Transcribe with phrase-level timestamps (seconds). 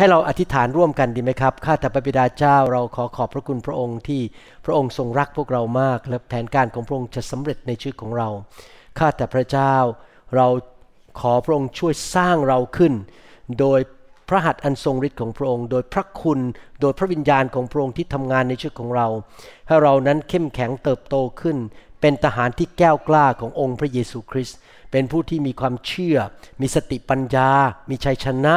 [0.00, 4.22] ให้เราอธิษฐานร่วมกันดีไหมครับ ข้าแต่พระบิดาเจ้าเราขอขอบพระคุณพระองค์ที่
[4.64, 8.28] พระองค์ทรงรักพวกเรามาก และแผนการของพระองค์จะสำเร็จในชีวิตของเรา
[8.98, 9.74] ข้าแต่พระเจ้า
[10.36, 10.46] เรา
[11.20, 12.92] ขอพระองค์ช่วยสร้างเราขึ้น
[13.60, 13.80] โดย
[14.28, 16.40] พระหัตถ์อันทรงฤทธิ์ของพระองค์ โดยพระคุณ
[16.80, 19.06] โดยพระวิญญาณของพระองค์ที่ทำงานในชีวิตของเรา
[19.66, 21.56] ให้เรานั้นเข้มแข็งเติบโตขึ้น
[22.00, 24.58] เป็นทหารที่แก้วกล้าขององค์พระเยซูคริสต์
[24.90, 26.16] เป็นผู้ที่มีความเชื่อ
[26.60, 27.50] มีสติปัญญา
[27.90, 28.54] มีชัยชนะ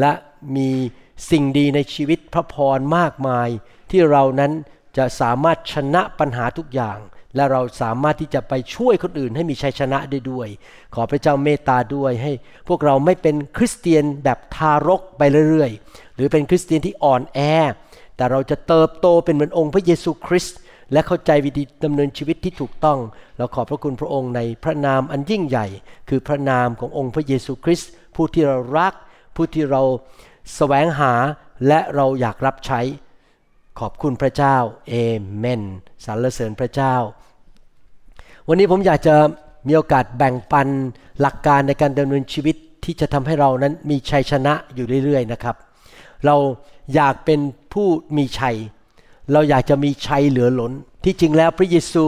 [0.00, 0.12] และ
[0.56, 0.70] มี
[1.30, 3.48] สิ่งดีในชีวิตพระพรมากมาย
[3.90, 4.52] ที่เรานั้น
[4.96, 6.98] จะสามารถชนะปัญหาทุกอย่าง
[7.36, 10.48] และเราสามารถที่จะไปช่วยคนอื่นให้มีชัยชนะได้ด้วย
[10.94, 12.32] ขอพระเจ้าเมตตาด้วยให้
[12.68, 17.40] พวกเราไม่เป็นคริสเตียนแบบทารกไปเรื่อยๆ หรือเป็นคริสเตียนที่อ่อนแอ
[18.16, 20.58] แต่เราจะเติบโตเป็นเหมือนองค์พระเยซูคริสต์
[20.92, 22.98] และเข้าใจวิธีดำเนินชีวิตที่ถูกต้อง
[23.38, 25.66] เราขอบพระคุณพระองค์ในพระนามอันยิ่งใหญ่
[26.08, 28.94] คือพระนามขององค์พระเยซูคริสต์ผู้ที่เรารัก
[29.36, 29.82] ผู้ที่เรา
[30.54, 31.12] แสวงหา
[31.66, 32.80] และเราอยากรับใช้
[33.80, 34.56] ขอบคุณพระเจ้า
[34.88, 34.94] เอ
[35.38, 35.62] เมน
[36.04, 36.94] สรรเสริญพระเจ้า
[38.48, 39.14] วันนี้ผมอยากจะ
[39.66, 40.68] มีโอกาสแบ่งปัน
[41.20, 45.56] หลักการในการดำเนินชีวิตที่จะทำให้เรานั้นมีชัยชนะอยู่เรื่อยๆนะครับ
[46.26, 46.36] เรา
[46.94, 47.40] อยากเป็น
[47.72, 48.56] ผู้มีชัย
[49.32, 50.72] เราอยากจะมีชัยเหลือล้น
[51.04, 52.04] ที่จริงแล้วพระเยซู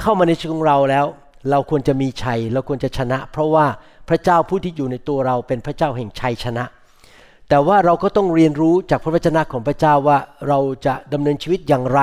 [0.00, 1.06] เข้ามาในชีวิตของเราแล้ว
[1.50, 3.66] เราควรจะมีชัย เราควรจะชนะ เพราะว่า
[4.08, 6.64] พระเจ้าผู้ที่อยู่ในตัวเราเป็นพระเจ้าแห่งชัยชนะ
[7.48, 12.00] แต่ว่าเราก็ต้องเรียนรู้จากพระวจนะของพระเจ้าว่าเราจะดำเนินชีวิตอย่างไร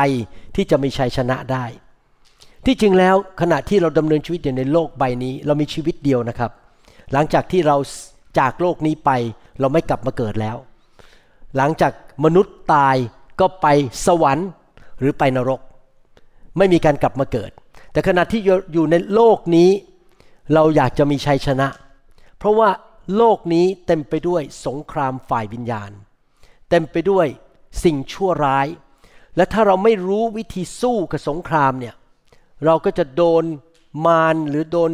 [0.56, 1.66] ที่จะมีชัยชนะได้
[2.66, 6.52] ที่จริงแล้วขณะที่เราดำเนินชีวิตอยู่ในโลกใบนี้ เรามีชีวิตเดียวนะครับ
[7.14, 7.78] หลังจากที่เรา
[8.40, 9.12] จากโลกนี้ไป
[9.60, 10.58] เราไม่กลับมาเกิดแล้ว
[11.58, 11.92] หลังจาก
[12.26, 12.96] มนุษย์ตาย
[13.40, 13.68] ก็ไป
[14.06, 14.48] สวรรค์
[15.00, 15.62] หรือไปนรก
[16.58, 17.52] ไม่มีการกลับมาเกิด
[17.92, 18.42] แต่ขณะที่
[18.74, 19.70] อยู่ในโลกนี้
[20.54, 21.68] เราอยากจะมีชัยชนะ
[22.38, 22.70] เพราะว่า
[23.16, 25.92] โลกนี้เต็มไปด้วยสงครามฝ่ายวิญญาณ
[26.70, 27.28] เต็มไปด้วย
[27.84, 28.68] สิ่งชั่วร้าย
[29.36, 31.96] และถ้าเราไม่รู้วิธีสู้กับสงครามเนี่ย
[32.66, 33.44] เราก็จะโดน
[34.06, 34.92] มารหรือโดน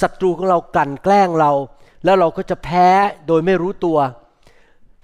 [0.00, 1.52] ศัตรูของเรากลั่นแกล้งเรา
[2.04, 2.88] แล้วเราก็จะแพ้
[3.26, 3.98] โดยไม่รู้ตัว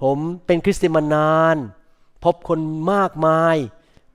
[0.02, 1.56] ผมเป็นคริสเตียนมานาน
[2.24, 2.60] พบคน
[2.92, 3.56] มากมาย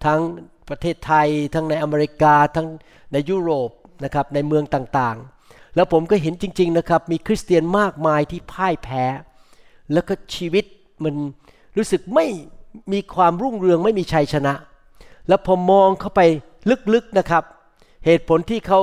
[0.06, 0.22] ทั้ง
[0.69, 2.68] ประเทศไทย ทั้งในอเมริกา ทั้ง
[3.12, 3.69] ในยุโรป
[4.03, 5.18] นะครับในเมืองต่าง
[5.76, 9.04] แล้วผมก็เห็นจริง ๆนะครับ มีคริสเตียนมากมายที่พ่ายแพ้
[9.94, 10.66] แล้วก็ชีวิต
[11.04, 11.16] มัน
[11.78, 12.26] รู้สึกไม่
[12.94, 14.54] มีความรุ่งเรืองไม่มีชัยชนะ
[15.28, 16.22] แล้วพอมองเข้าไป
[16.94, 17.44] ลึกๆนะครับ
[18.06, 18.80] เหตุผลที่เขา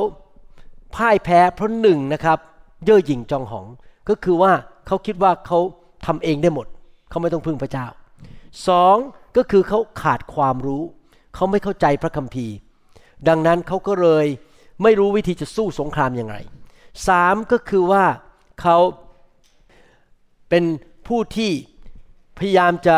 [0.97, 2.39] พ่ายแพ้เพราะหนึ่งนะครับ
[2.85, 3.67] เย่อหยิ่งจองหอง
[4.09, 4.53] ก็คือว่า
[4.87, 5.59] เขาคิดว่าเขา
[6.07, 6.67] ทำเองได้หมด
[7.11, 7.87] เขาไม่ต้องพึ่งพระเจ้า
[8.69, 8.97] สอง
[9.37, 10.83] ก็คือเขาขาดความรู้
[11.35, 12.55] เขาไม่เข้าใจพระคัมภีร์
[13.29, 14.27] ดังนั้นเขาก็เลย
[14.83, 16.35] ไม่รู้วิธีจะสู้สงครามยังไง
[17.07, 18.05] สามก็คือว่า
[18.61, 18.77] เขา
[20.49, 20.65] เป็น
[21.07, 21.53] ผู้ที่
[22.39, 22.97] พยายามจะ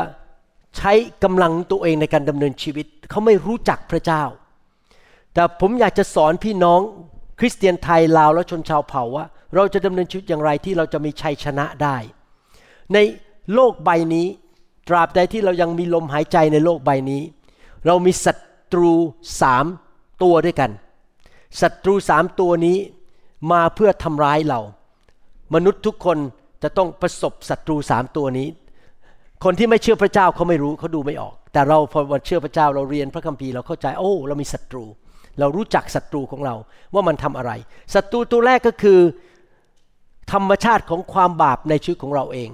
[0.77, 0.93] ใช้
[1.25, 4.23] กำลังตัวเองในการดำเนินชีวิต เขาไม่รู้จักพระเจ้า
[5.35, 6.81] แต่ผมอยากจะสอนพี่น้อง
[7.39, 11.97] คริสเตียนไทยลาวและชนชาวเผ่าว่า เราจะดำเนินชีวิตอย่างไรที่เราจะมีชัยชนะได้
[12.95, 12.99] ใน
[13.55, 14.27] โลกใบนี้
[14.89, 17.23] ตราบใดที่เรายังมีลมหายใจในโลกใบนี้
[17.87, 18.33] เรามีศั
[18.73, 18.93] ตรู
[19.41, 19.67] สาม
[20.23, 20.71] ตัวด้วยกัน
[21.61, 22.79] ศัตรูสามตัวนี้
[23.53, 24.61] มาเพื่อทำร้ายเรา
[25.55, 26.19] มนุษย์ทุกคน
[26.63, 28.49] จะต้องประสบศัตรูสามตัวนี้
[29.45, 34.85] คนที่ไม่เชื่อพระเจ้าเขาไม่รู้เขาดูไม่ออก แต่เราพอวันเชื่อพระเจ้าเราเรียนพระคัมภีร์เราเข้าใจโอ้เรามีศัตรู
[35.39, 36.55] เรารู้จักศัตรูของเรา
[36.95, 37.53] ว่ามันทำอะไร
[37.95, 38.99] ศัตรูตัวแรกก็คือ
[40.33, 42.51] ธรรมชาติของความบาปในชีวิตของเราเอง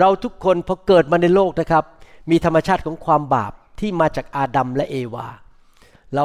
[0.00, 1.84] เราทุกคนพอเกิดมาในโลกนะครับ
[2.30, 5.26] มีธรรมชาติของความบาปที่มาจากอาดัมและเอวา
[6.14, 6.24] เรา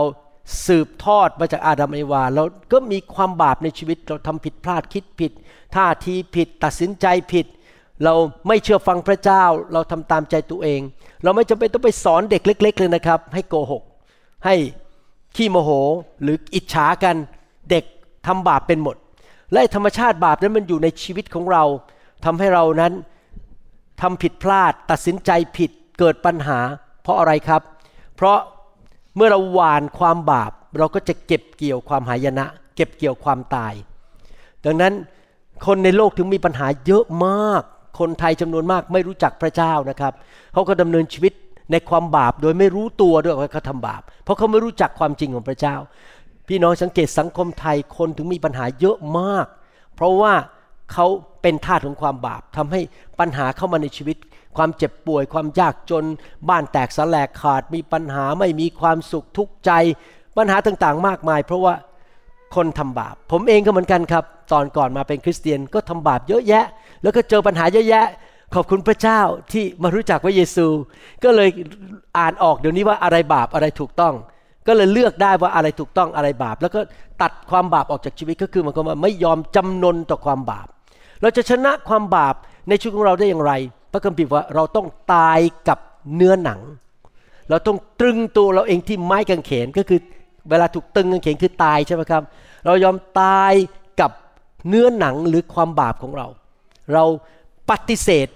[0.65, 5.31] สืบทอดมาจากอาดัมเอวาเราก็มีความบาปในชีวิต เราทำผิดพลาดคิดผิด
[5.75, 7.45] ท่าทีผิด ตัดสินใจผิด
[8.03, 8.13] เรา
[8.47, 9.43] ไม่เชื่อฟังพระเจ้า
[9.73, 10.81] เราทำตามใจตัวเอง
[11.23, 13.83] เราไม่จำเป็นต้องไปสอนเด็กเล็ก ๆ เลยนะครับ ให้โกหก
[14.45, 14.55] ให้
[15.35, 15.69] ขี้โมโห
[16.21, 17.15] หรืออิจฉากัน
[17.69, 17.83] เด็ก
[18.27, 18.95] ทำบาปเป็นหมด
[19.53, 21.63] และธรรมชาติบาปนั้นมันอยู่ในชีวิตของเรา
[22.25, 22.93] ทำให้เรานั้น
[24.01, 26.59] ทำผิดพลาด ตัดสินใจผิดเกิดปัญหา
[27.03, 27.61] เพราะอะไรครับ
[28.15, 28.37] เพราะ
[29.19, 32.45] เมื่อเราหวานความบาป เราก็จะเก็บเกี่ยวความหายนะ
[32.75, 33.73] เก็บเกี่ยวความตาย
[34.65, 34.93] ดังนั้น
[35.65, 37.63] คนในโลกถึงมีปัญหาเยอะมาก
[37.99, 40.13] คนไทยจำนวนมากไม่รู้จักพระเจ้านะครับ
[40.53, 41.33] เขาก็ดำเนินชีวิต
[41.71, 45.75] ในความบาปโดยไม่รู้ตัวด้วยว่าเขาทำบาป เพราะเขาไม่รู้จักความจริงของพระเจ้า
[46.47, 49.45] พี่น้องสังเกตสังคมไทยคนถึงมีปัญหาเยอะมาก
[49.95, 50.33] เพราะว่า
[50.93, 51.05] เขา
[51.41, 52.81] เป็นทาสของความบาปทำให้
[53.19, 54.17] ปัญหาเข้ามาในชีวิต
[54.57, 56.03] ความเจ็บป่วย ความยากจน
[56.49, 59.71] บ้านแตกสลายขาด มีปัญหาไม่มีความสุขทุกข์ใจ
[60.37, 61.73] ปัญหาต่างๆ มากมาย เพราะว่า
[62.55, 64.23] คนทำบาป ผมเองก็เหมือนกันครับ
[64.53, 66.65] ตอนก่อนมาเป็นคริสเตียนก็ทำบาปเยอะแยะ
[67.03, 68.05] แล้วก็เจอปัญหาเยอะแยะ
[68.55, 70.67] ขอบคุณพระเจ้าที่มารู้จักพระเยซู
[71.23, 71.49] ก็เลย
[72.17, 74.13] อ่านออกเดี๋ยวนี้ว่าอะไรบาปอะไรถูกต้อง
[74.67, 76.79] ก็เลยเลือกได้ว่าอะไรถูกต้องอะไรบาป แล้วก็
[77.21, 80.67] ตัดความบาปออกจากชีวิตก็คือมันก็มาไม่ยอมจำนนต่อความบาป
[81.21, 82.35] เราจะชนะความบาป
[82.69, 83.53] ในชีวิตของเราได้อย่างไร
[83.91, 85.79] พระคัมภีร์ว่าเราต้องตายกับ
[86.15, 86.59] เนื้อหนัง
[87.49, 89.99] เราต้องตรึงตัวเราเองที่ไม้กางเขนก็คือ
[90.49, 92.23] เวลาถูกตึงกางเขนคือตายใช่ไหมครับ
[92.65, 93.53] เรายอมตาย
[93.99, 94.11] กับ
[94.67, 96.27] เนื้อหนังหรือความบาปของเรา
[96.93, 97.03] เรา
[97.69, 98.27] ปฏิเสธ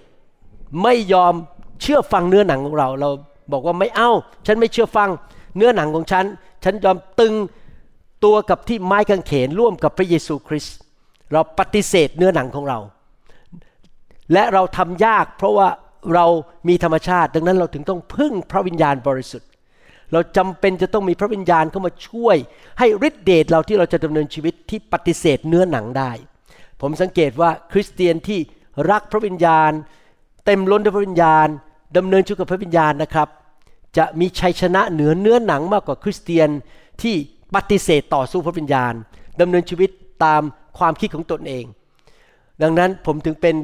[0.82, 1.34] ไม่ยอม
[1.82, 3.10] เชื่อฟังเนื้อหนังของเรา เรา
[3.52, 4.10] บอกว่าไม่เอา้า
[4.46, 5.10] ฉันไม่เชื่อฟัง
[5.56, 6.24] เนื้อหนังของฉัน
[6.64, 7.34] ฉันยอมตึง
[8.24, 10.76] ตัวกับที่ไม้กางเขนร่วมกับพระเยซูคริสต์
[11.32, 12.78] เราปฏิเสธเนื้อหนังของเรา
[14.32, 15.68] และเราทำยากเพราะว่า
[16.14, 16.26] เรา
[16.68, 19.48] มีธรรมชาติ ดังนั้นเราถึงต้องพึ่งพระวิญญาณบริสุทธิ์
[20.12, 22.36] เราจำเป็นจะต้องมีพระวิญญาณเข้ามาช่วย
[22.78, 26.10] ให้ฤทธิเดชเราที่เราจะดำเนินชีวิตที่ปฏิเสธเนื้อหนังได้
[26.80, 28.40] ผมสังเกตว่าคริสเตียนที่
[28.90, 29.70] รักพระวิญญาณ
[30.46, 31.46] เต็มล้นด้วยพระวิญญาณ
[31.96, 33.28] ดำเนินชีวิตกับพระวิญญาณนะครับ
[33.98, 36.48] จะมีชัยชนะเหนือเนื้อหนังมากกว่าคริสเตียน
[37.02, 37.14] ที่
[37.54, 38.92] ปฏิเสธต่อสู้พระวิญญาณ
[39.40, 39.90] ดำเนินชีวิต
[40.24, 40.42] ตาม
[40.78, 41.64] ความคิดของตนเอง
[42.62, 43.54] ดังนั้นผมถึงเป็น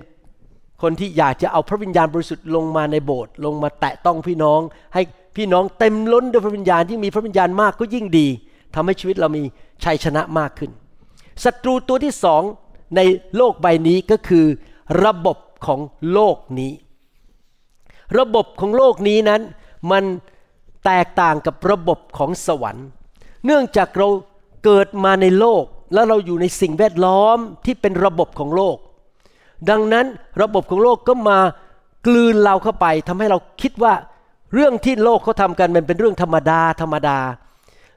[0.82, 4.60] คนที่อยากจะเอาพระวิญญาณบริสุทธิ์ลงมาในโบสถ์ลงมาแตะต้องพี่น้อง
[4.94, 5.02] ให้
[5.36, 8.26] พี่น้องเต็มล้นด้วยพระวิญญาณที่มีพระวิญญาณมากก็ยิ่งดี
[8.74, 9.42] ทำให้ชีวิตเรามี
[9.84, 10.70] ชัยชนะมากขึ้น
[11.44, 12.42] ศัตรูตัวที่สอง
[12.96, 13.00] ใน
[13.36, 14.46] โลกใบนี้ก็คือ
[15.04, 15.80] ระบบของ
[16.12, 16.72] โลกนี้
[18.18, 19.40] ระบบของโลกนี้นั้น
[19.90, 20.04] มัน
[20.84, 22.86] แตกต่างกับระบบของสวรรค์
[23.44, 24.08] เนื่องจากเรา
[24.64, 28.76] เกิดมาในโลก แล้วเราอยู่ในสิ่งแวดล้อมที่เป็นระบบของโลก
[29.68, 30.06] ดังนั้น
[30.42, 31.38] ระบบของโลกก็มา
[32.06, 33.94] กลืนเราเข้าไปทำให้เราคิดว่า
[34.54, 37.18] เรื่องที่โลกเขาทำกันมันเป็นเรื่องธรรมดาธรรมดา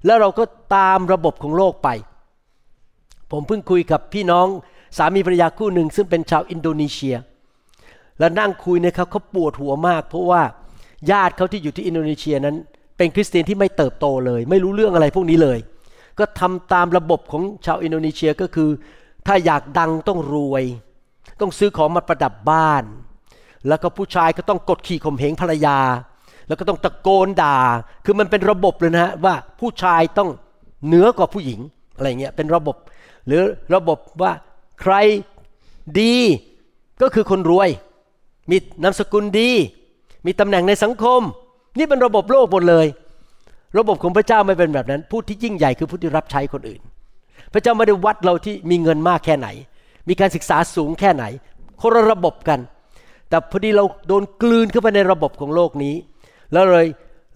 [0.06, 0.44] แล้วเราก็
[0.76, 1.90] ตามระบบของโลกไป
[3.32, 4.48] ผมเพิ่งคุยกับพี่น้อง
[4.98, 7.16] สามีภรรยาคู่หนึ่ง ซึ่งเป็นชาวอินโดนีเซีย
[8.20, 10.42] แล้วนั่งคุยนะครับเขาปวดหัวมาก เพราะว่า
[11.12, 12.56] ญาติเขาที่อยู่ที่อินโดนีเซียนั้น
[12.98, 15.60] เป็นคริสเตียนที่ไม่เติบโตเลย ไม่รู้เรื่องอะไรพวกนี้เลย
[16.20, 18.70] ก็ทำตามระบบของชาวอินโดนีเซียก็คือ
[19.28, 20.64] ถ้าอยากดังต้องรวย
[21.42, 22.84] ต้องซื้อของมาประดับบ้าน
[23.68, 25.78] แล้วก็ผู้ชายก็ต้องกดขี่ข่มเหงภรรยา
[26.48, 27.58] แล้วก็ต้องตะโกนด่า
[28.06, 30.30] คือมันเป็นระบบเลยนะฮะว่าผู้ชายต้อง
[30.86, 31.60] เหนือกว่าผู้หญิง
[31.96, 32.76] อะไรเงี้ยเป็นระบบ
[33.28, 33.44] หรือ
[33.76, 34.32] ระบบว่า
[34.82, 34.94] ใคร
[36.02, 36.16] ดี
[37.02, 37.70] ก็คือคนรวย
[38.50, 39.52] มีนามสกุลดี
[40.26, 41.22] มีตำแหน่งในสังคม
[41.78, 42.88] นี่เป็นระบบโลกหมดเลย
[43.78, 46.82] ระบบของพระเจ้าไม่เป็นแบบนั้น ผู้ที่ยิ่งใหญ่คือผู้ที่รับใช้คนอื่น
[47.54, 49.48] พระเจ้าไม่ได้วัดเราที่มีเงินมากแค่ไหน
[50.08, 51.26] มีการศึกษาสูงแค่ไหน
[51.82, 52.60] คนละระบบกัน
[53.30, 55.96] แต่พอดีเราโดนกลืนเข้าไปในระบบของโลกนี้
[56.54, 56.88] แล้วเลย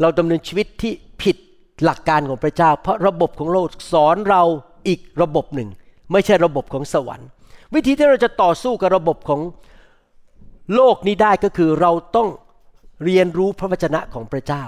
[0.02, 1.38] เราดำเนินชีวิตที่ผิด
[1.84, 4.44] หลักการของพระเจ้า เพราะระบบของโลกสอนเรา
[4.88, 5.70] อีกระบบหนึ่ง
[6.12, 7.28] ไม่ใช่ระบบของสวรรค์
[7.74, 9.42] วิธีที่เราจะต่อสู้กับระบบของ
[10.76, 12.28] โลกนี้ได้ก็คือเราต้อง
[13.04, 14.64] เรียนรู้พระวจนะของพระเจ้า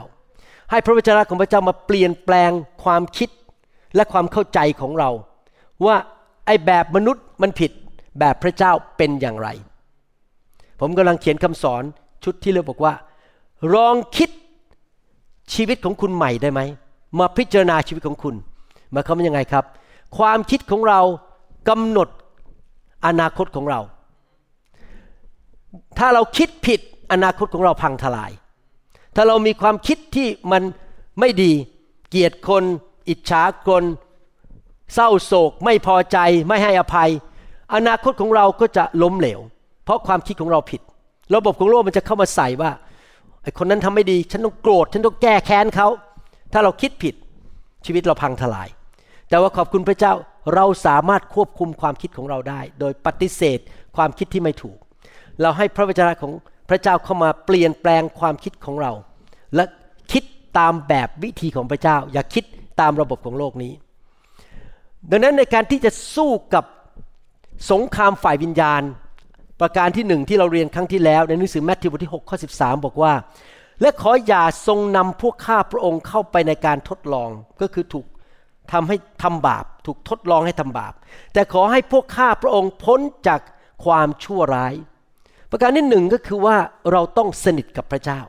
[0.71, 2.51] ให้พระวจนะของพระเจ้ามาเปลี่ยนแปลง
[2.83, 3.29] ความคิด
[3.95, 5.09] และความเข้าใจของเรา
[5.85, 5.95] ว่า
[6.45, 7.71] ไอ้แบบมนุษย์มันผิด
[8.19, 9.49] แบบพระเจ้าเป็นอย่างไร
[10.79, 11.83] ผมกำลังเขียนคำสอน
[12.23, 12.93] ชุดที่เรียกบอกว่า
[13.75, 14.29] ลองคิด
[15.53, 16.61] ชีวิตของคุณใหม่ได้ไหม
[17.19, 18.35] มาพิจารณาชีวิตของคุณ
[18.93, 19.65] มาเขาเป็นยังไงครับ
[20.17, 20.99] ความคิดของเรา
[21.69, 22.09] กำหนด
[23.05, 23.79] อนาคตของเรา
[25.97, 26.79] ถ้าเราคิดผิด
[27.11, 28.31] อนาคตของเราพังทลาย
[29.15, 30.63] ถ้าเรามีความคิดที่มัน
[31.19, 31.51] ไม่ดี
[32.09, 32.63] เกลียดคน
[33.09, 33.83] อิจฉาคน
[34.93, 37.09] เศร้าโศก ไม่พอใจ ไม่ให้อภัย
[37.75, 39.39] อนาคตของเราก็จะล้มเหลว
[39.85, 40.81] เพราะความคิดของเราผิด
[41.35, 42.71] ระบบของโลกมันจะเข้ามาใส่ว่า
[43.43, 45.87] ไอ้คนนั้นทำไม่ดี ฉันต้องโกรธ ฉันต้องแก้แค้นเขา
[46.53, 47.15] ถ้าเราคิดผิด
[47.85, 48.69] ชีวิตเราพังทลาย
[49.29, 50.13] แต่ว่าขอบคุณพระเจ้า
[50.55, 53.59] เราสามารถควบคุมความคิดของเราได้ โดยปฏิเสธ
[53.95, 54.77] ความคิดที่ไม่ถูก
[55.41, 56.31] เราให้พระวจนะของ
[56.69, 58.91] พระเจ้าเข้ามาเปลี่ยนแปลงความคิดของเรา
[59.55, 59.63] และ
[60.11, 60.23] คิด
[60.59, 62.43] ตามแบบวิธีของพระเจ้า อย่าคิด
[62.81, 63.73] ตามระบบของโลกนี้
[65.11, 66.63] ดังนั้นในการที่จะสู้กับ
[67.71, 68.81] สงครามฝ่ายวิญญาณ
[69.61, 73.13] ประการที่หนึ่งที่เราเรียนครั้งที่แล้ว ในหนังสือแมทธิวบทที่6ข้อ13 บอกว่า
[73.81, 77.29] และขออย่าทรงนำพวกข้าพระองค์เข้าไปในการทดลอง
[77.61, 78.05] ก็คือถูก
[78.71, 80.93] ทำให้ทำบาป ถูกทดลองให้ทำบาป
[81.33, 83.41] แต่ขอให้พวกข้าพระองค์พ้นจาก
[83.85, 84.73] ความชั่วร้าย
[85.51, 86.57] ประการที่หนึ่งก็คือว่า
[86.91, 88.21] เราต้องสนิทกับพระเจ้า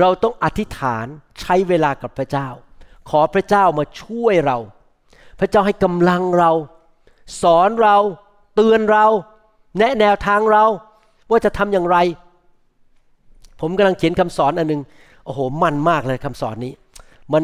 [0.00, 1.06] เราต้องอธิษฐาน
[1.40, 2.48] ใช้เวลากับพระเจ้า
[3.10, 4.58] ขอพระเจ้ามาช่วยเรา
[5.40, 6.52] พระเจ้าให้กำลังเรา
[7.42, 7.96] สอนเรา
[8.54, 9.06] เตือนเรา
[9.78, 10.64] แนะแนวทางเรา
[11.30, 11.96] ว่าจะทำอย่างไร
[13.60, 14.80] ผมกำลังเขียนคำสอนอันนึง
[15.24, 16.72] โอ้โห มันมากเลยคำสอนนี้
[17.32, 17.42] มัน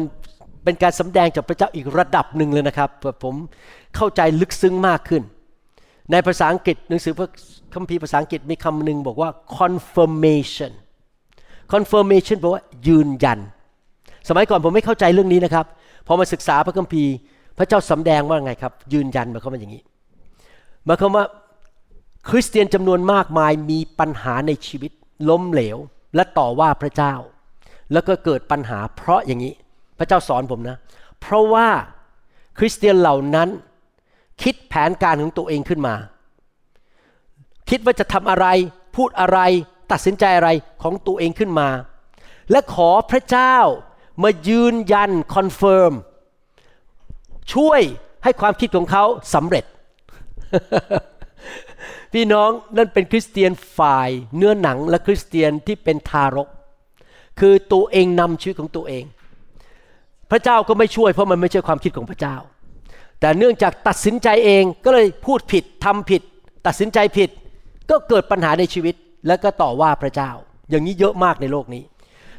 [0.63, 2.89] เป็นการสำแดงจากพระเจ้าอีกระดับหนึ่งเลยนะครับ
[3.23, 3.35] ผม
[3.95, 5.21] เข้าใจลึกซึ้งมากขึ้น
[6.11, 7.29] ในภาษาอังกฤษหนังสือพระ
[7.73, 10.71] คัมภีร์ภาษาอังกฤษมีคำหนึ่งบอกว่า confirmation
[11.73, 13.39] confirmation แปลว่ายืนยัน
[14.29, 15.65] สมัยก่อนผมไม่เข้าใจเรื่องนี้นะครับ
[16.07, 17.13] พอมาศึกษาพระคัมภีร์
[17.57, 19.83] พระเจ้าสำแดงว่าไงครับ ยืนยันมายความว่าอย่างนี้
[20.87, 21.25] มายความว่า
[22.29, 24.91] คริสเตียนจำนวนมากมายมีปัญหาในชีวิต
[25.29, 25.77] ล้มเหลว
[26.15, 27.13] และต่อว่าพระเจ้า
[27.93, 29.53] แล้วก็เกิดปัญหาเพราะอย่างนี้
[29.97, 30.77] พระเจ้าสอนผมนะ
[31.21, 31.67] เพราะว่า
[32.57, 33.49] คริสเตียนเหล่านั้น
[34.43, 35.95] คิดแผนการของตัวเองขึ้นมา
[37.69, 38.47] คิดว่าจะทำอะไร
[38.95, 39.39] พูดอะไร
[39.91, 40.49] ตัดสินใจอะไร
[40.83, 41.69] ของตัวเองขึ้นมา
[42.51, 43.57] และขอพระเจ้า
[44.23, 45.93] มายืนยัน confirm
[47.53, 47.81] ช่วย
[48.23, 49.65] ให้ความคิดของเขาสำเร็จ
[52.13, 56.47] พี่น้องนั่นเป็นคริสเตียนฝ่ายเนื้อหนังและคริสเตียนที่เป็นทารก
[57.39, 59.03] คือตัวเองนำชีวิตของตัวเอง
[60.31, 62.35] พระเจ้าก็ไม่ช่วยเพราะมันไม่ใช่ความคิดของพระเจ้า
[63.19, 66.21] แต่เนื่องจากตัดสินใจเองก็เลยพูดผิดทำผิด
[66.67, 67.29] ตัดสินใจผิด
[67.89, 68.95] ก็เกิดปัญหาในชีวิต
[69.27, 70.31] แล้วก็ต่อว่าพระเจ้า
[70.69, 71.83] อย่างนี้เยอะมากในโลกนี้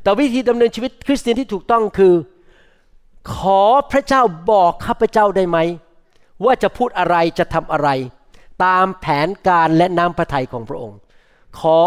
[0.03, 2.13] แต่วิธีดำเนินชีวิตคริสเตียนที่ถูกต้องคือ
[3.35, 5.59] ขอพระเจ้าบอกข้าพเจ้าได้ไหม
[6.45, 7.88] ว่าจะพูดอะไรจะทำอะไร
[8.64, 10.99] ตามแผนการและน้ำพระทัยของพระองค์
[11.61, 11.80] ขอ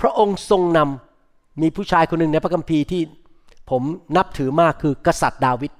[0.00, 3.02] พระองค์ทรงนำมีผู้ชายคนหนึ่งในพระคัมภีร์ที่
[3.70, 3.82] ผม
[4.16, 5.72] นับถือมากคือกษัตริย์ดาวิด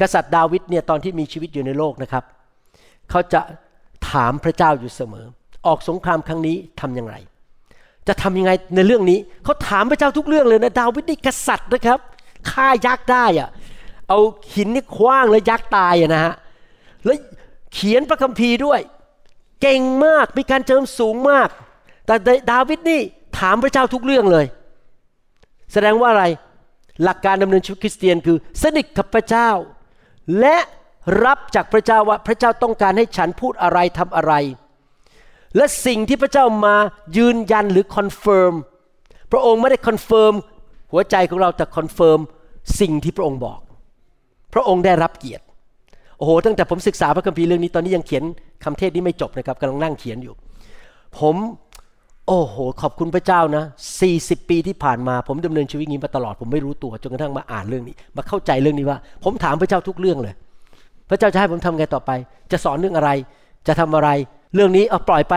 [0.00, 2.24] กษัตริย์ดาวิดเนี่ยตอนที่มีชีวิตอยู่ในโลกนะครับ
[3.10, 3.40] เขาจะ
[4.10, 5.26] ถามพระเจ้าอยู่เสมอ
[5.66, 7.16] ออกสงครามครั้งนี้ทำอย่างไร
[8.08, 11.98] จะทำยังไงในเรื่องนี้ เขาถามพระเจ้าทุกเรื่องเลยนะดาวิดนี่กษัตริย์นะครับ
[12.50, 13.48] ฆ่ายักษ์ได้อะ
[14.10, 14.20] เอา
[14.54, 16.34] หินนี่คว้างแล้วยักษ์ตายอะนะฮะ
[17.04, 17.18] แล้ว
[17.72, 18.80] เขียนพระคัมภีร์ด้วย
[19.60, 21.48] เก่งมากมีการเจิมสูงมาก
[22.06, 22.14] แต่
[22.52, 23.00] ดาวิดนี่
[23.38, 24.46] ถามพระเจ้าทุกเรื่องเลย
[25.72, 26.24] แสดงว่าอะไร
[27.04, 29.50] หลักการดำเนินชีวิตคริสเตียนคือ สนิทกับพระเจ้า
[30.40, 30.56] และ
[31.24, 34.32] รับจากพระเจ้าว่าพระเจ้าต้องการให้ฉันพูดอะไรทำอะไร
[35.56, 36.76] และสิ่งที่พระเจ้ามา
[37.16, 38.54] ยืนยันหรือ confirm
[39.32, 40.34] พระองค์ไม่ได้ confirm
[40.92, 42.20] หัวใจของเราแต่ confirm
[42.80, 43.60] สิ่งที่พระองค์บอก
[44.54, 45.44] พระองค์ได้รับเกียรติ
[46.18, 48.24] โอ้โห ตั้งแต่ผมศึกษาพระคัมภีร์เรื่องนี้ตอนนี้ยังเขียน
[48.64, 50.34] คำเทศนี้ไม่จบนะครับกำลังนั่งเขียนอยู่
[51.18, 51.36] ผม
[52.26, 53.64] โอ้โห ขอบคุณพระเจ้านะ
[54.06, 60.34] 40 ปีที่ผ่านมา ผมดำเนินชีวิตนี้มาตลอด ผมไม่รู้ตัวจนกระทั่งมาอ่านเรื่องนี้ มาเข้าใจเรื่องนี้ว่า ผมถามพระเจ้าทุกเรื่องเลย
[61.10, 62.10] พระเจ้าจะให้ผมทำไงต่อไป
[62.52, 63.10] จะสอนเรื่องอะไร
[63.66, 64.08] จะทำอะไร
[64.54, 65.34] เรื่องนี้เอาปล่อยไป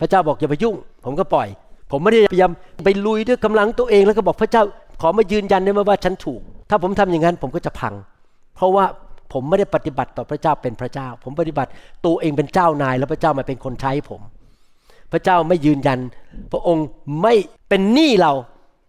[0.00, 1.48] พระเจ้าบอกอย่าไปยุ่ง ผมก็ปล่อย
[1.90, 2.52] ผมไม่ได้พยายาม
[2.84, 4.62] ไปลุยด้วยกำลังตัวเองแล้วก็บอกพระเจ้า
[5.00, 6.40] ขอมายืนยันได้ไหมว่าฉันถูก
[6.70, 7.94] ถ้าผมทำอย่างนั้นผมก็จะพัง
[8.58, 8.86] เพราะว่า
[9.32, 11.70] ผมไม่ได้ปฏิบัติต่อพระเจ้าเป็นพระเจ้า ผมปฏิบัติ
[12.06, 14.20] ตัวเองเป็นเจ้านาย แล้วพระเจ้ามาเป็นคนใช้ผม
[15.12, 15.98] พระเจ้าไม่ยืนยัน
[16.52, 16.86] พระองค์
[17.22, 17.34] ไม่
[17.68, 18.32] เป็นหนี้เรา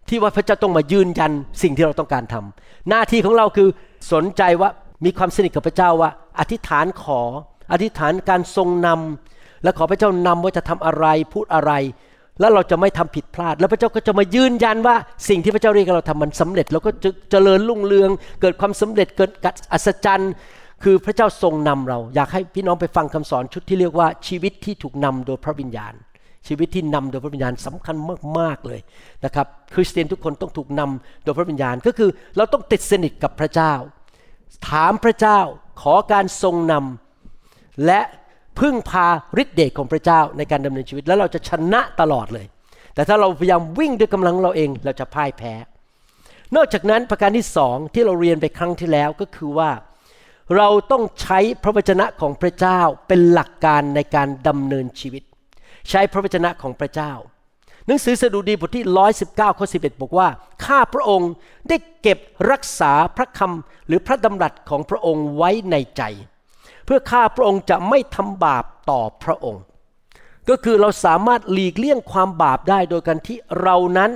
[0.10, 1.32] ที่ว่าพระเจ้าต้องมายืนยัน
[1.64, 3.70] สิ่งที่เราต้องการทำหน้าที่ของเราคือ
[4.14, 4.70] สนใจว่า
[5.06, 6.10] มีความสนิทกับพระเจ้าว่า
[6.40, 7.22] อธิษฐานขอ
[7.72, 11.72] อธิษฐานการทรงนำและขอพระเจ้านำว่าจะทำอะไรพูดอะไร
[12.40, 14.96] แล้วเราจะไม่ทำผิดพลาด แล้วพระเจ้าก็จะมายืนยันว่า
[15.30, 18.10] สิ่งที่พระเจ้าเรียกเราทำมันสำเร็จแล้วก็จะเจริญรุ่งเรือง
[18.42, 19.32] เกิดความสำเร็จเกิด
[19.74, 20.32] อัศจรรย์
[20.84, 25.94] คือพระเจ้าทรงนำเรา อยากให้พี่น้องไปฟังคำสอนชุดที่เรียกว่าชีวิตที่ถูกนำโดยพระวิญญาณ
[26.48, 27.96] ชีวิตที่นำโดยพระวิญญาณสำคัญ
[28.40, 28.80] มากๆเลย
[29.26, 33.74] นะครับคริสเตียนทุกคนต้องถูกนำโดยพระวิญญาณก็คือเราต้องติดสนิทกับพระเจ้า
[34.70, 35.40] ถามพระเจ้า
[35.82, 38.02] ขอการทรงนำและ
[38.60, 39.08] พึ่งพา
[39.42, 42.46] ฤทธิเดชของพระเจ้าในการดำเนินชีวิต แล้วเราจะชนะตลอดเลย
[42.96, 45.54] แต่ถ้าเราพยายามวิ่งด้วยกำลังเราเองเราจะพ่ายแพ้
[46.56, 49.72] นอกจากนั้นประการที่สองที่เราเรียนไปครั้งที่แล้วก็คือว่า
[50.58, 55.24] เราต้องใช้พระวจนะของพระเจ้าเป็นหลักการในการดำเนินชีวิต
[55.90, 57.12] ใช้พระวจนะของพระเจ้า
[57.86, 58.86] หนังสือสดุดีบทที่
[59.22, 60.28] 119ข้อ11 บอกว่า
[60.66, 61.32] ข้าพระองค์
[61.70, 62.20] ได้เก็บ
[62.52, 66.04] รักษาพระคำหรือพระดำรัสของพระองค์ไว้ในใจ
[66.92, 69.64] พื่อข้าพระองค์จะไม่ทำบาปต่อพระองค์
[70.50, 74.12] ก็คือเราสามารถหลีกเลี่ยงความบาปได้โดยการที่เรานั้น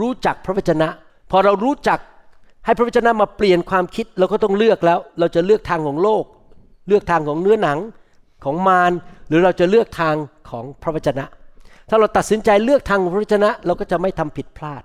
[0.00, 0.88] รู้จักพระวจนะ
[1.30, 1.98] พอเรารู้จัก
[2.64, 6.24] ให้พระวจนะมาเปลี่ยนความคิดเราก็ต้องเลือกแล้ว เราจะเลือกทางของโลก
[6.88, 7.78] เลือกทางของเนื้อหนัง
[8.44, 8.92] ของมาร
[9.28, 10.14] หรือเราจะเลือกทาง
[10.50, 11.24] ของพระวจนะ
[11.88, 14.82] ถ้าเราตัดสินใจเลือกทางพระวจนะ เราก็จะไม่ทำผิดพลาด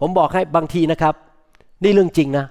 [0.00, 1.14] ผมบอกให้บางทีนะครับ
[1.82, 2.46] นี่เรื่องจริงนะ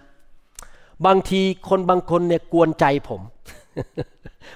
[1.06, 3.22] บางทีคนบางคนเนี่ยกวนใจผม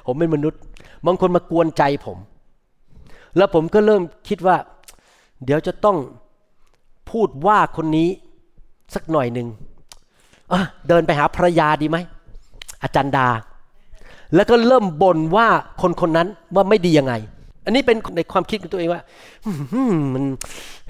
[0.06, 0.62] ผมเป็นมนุษย์
[1.06, 2.18] บางคนมากวนใจผม
[3.38, 4.58] แล้วผมก็เริ่มคิดว่า
[5.46, 5.98] เดี๋ยวจะต้อง
[7.12, 8.10] พูดว่าคนนี้
[8.96, 9.48] สักหน่อยหนึ่ง
[10.88, 11.98] เดินไปหาภรรยาดีไหม
[12.84, 13.28] อาจารย์ดา
[14.36, 15.48] แล้วก็เริ่มบ่นว่า
[15.82, 17.14] คนคนนั้นว่าไม่ดียังไง
[17.66, 19.02] อันนี้เป็นในความคิดของตัวเองว่า
[20.14, 20.24] มัน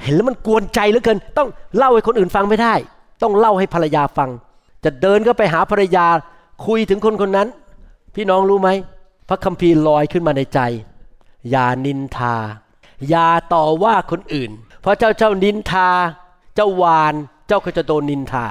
[0.03, 2.73] เห็นแล้วมันกวนใจเหลือเกิน ต้องเล่าให้คนอื่นฟังไม่ได้
[3.23, 4.29] ต้องเล่าให้ภรรยาฟัง
[4.87, 6.07] จะเดินก็ไปหาภรรยา
[6.65, 7.47] คุยถึงคนคนนั้น
[8.15, 8.69] พี่น้องรู้ไหม
[9.29, 10.59] พระคัมภีร์ลอยขึ้นมาในใจ
[11.49, 12.35] อย่านินทา
[13.09, 14.51] อย่าต่อว่าคนอื่น
[14.81, 15.89] เพราะเจ้าเจ้านินทา
[16.55, 17.13] เจ้าวาน
[17.47, 18.45] เจ้าก็จะโดนนินทา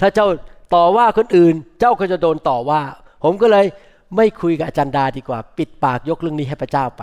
[0.00, 0.26] ถ้าเจ้า
[0.74, 2.80] ต่อว่าคนอื่น เจ้าก็จะโดนต่อว่า
[3.24, 3.66] ผมก็เลย
[4.16, 7.02] ไม่คุยกับอาจารย์ดาดีกว่า ปิดปากยกเรื่องนี้ให้พระเจ้าไป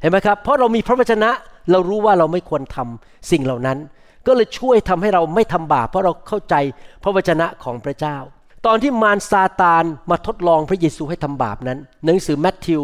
[0.00, 1.30] เห็นไหมครับ เพราะเรามีพระวจนะ
[1.70, 3.78] เรารู้ว่าเราไม่ควรทำสิ่งเหล่านั้น
[4.26, 6.54] ก็เลยช่วยทำให้เราไม่ทำบาปเพราะเราเข้าใจ
[7.02, 8.16] พระวจนะของพระเจ้า
[8.66, 12.82] ตอนที่มารซาตานมาทดลองพระเยซูให้ทำบาปนั้น หนังสือแมทธิว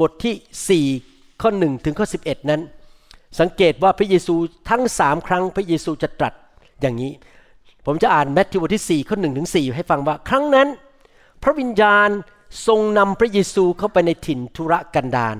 [0.00, 2.60] บทที่ 4 ข้อ1ถึงข้อ11 นั้น
[3.40, 4.34] สังเกตว่าพระเยซู
[4.70, 6.34] ทั้งสามครั้งพระเยซูจะตรัส
[6.80, 7.12] อย่างนี้
[7.86, 10.68] ผมจะอ่านแมทธิวบทที่4ข้อ1ถึง4ให้ฟังว่า ครั้งนั้น
[11.42, 12.08] พระวิญญาณ
[12.66, 15.36] ทรงนำพระเยซูเข้าไปในถิ่นทุรกันดาร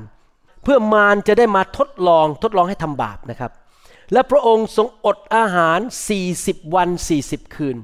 [0.62, 3.50] เพื่อมารจะได้มาทดลองทดลองให้ทำบาปนะครับ
[4.12, 5.78] และพระองค์ทรงอดอาหาร
[6.26, 6.88] 40 วัน
[7.23, 7.76] 40 คืน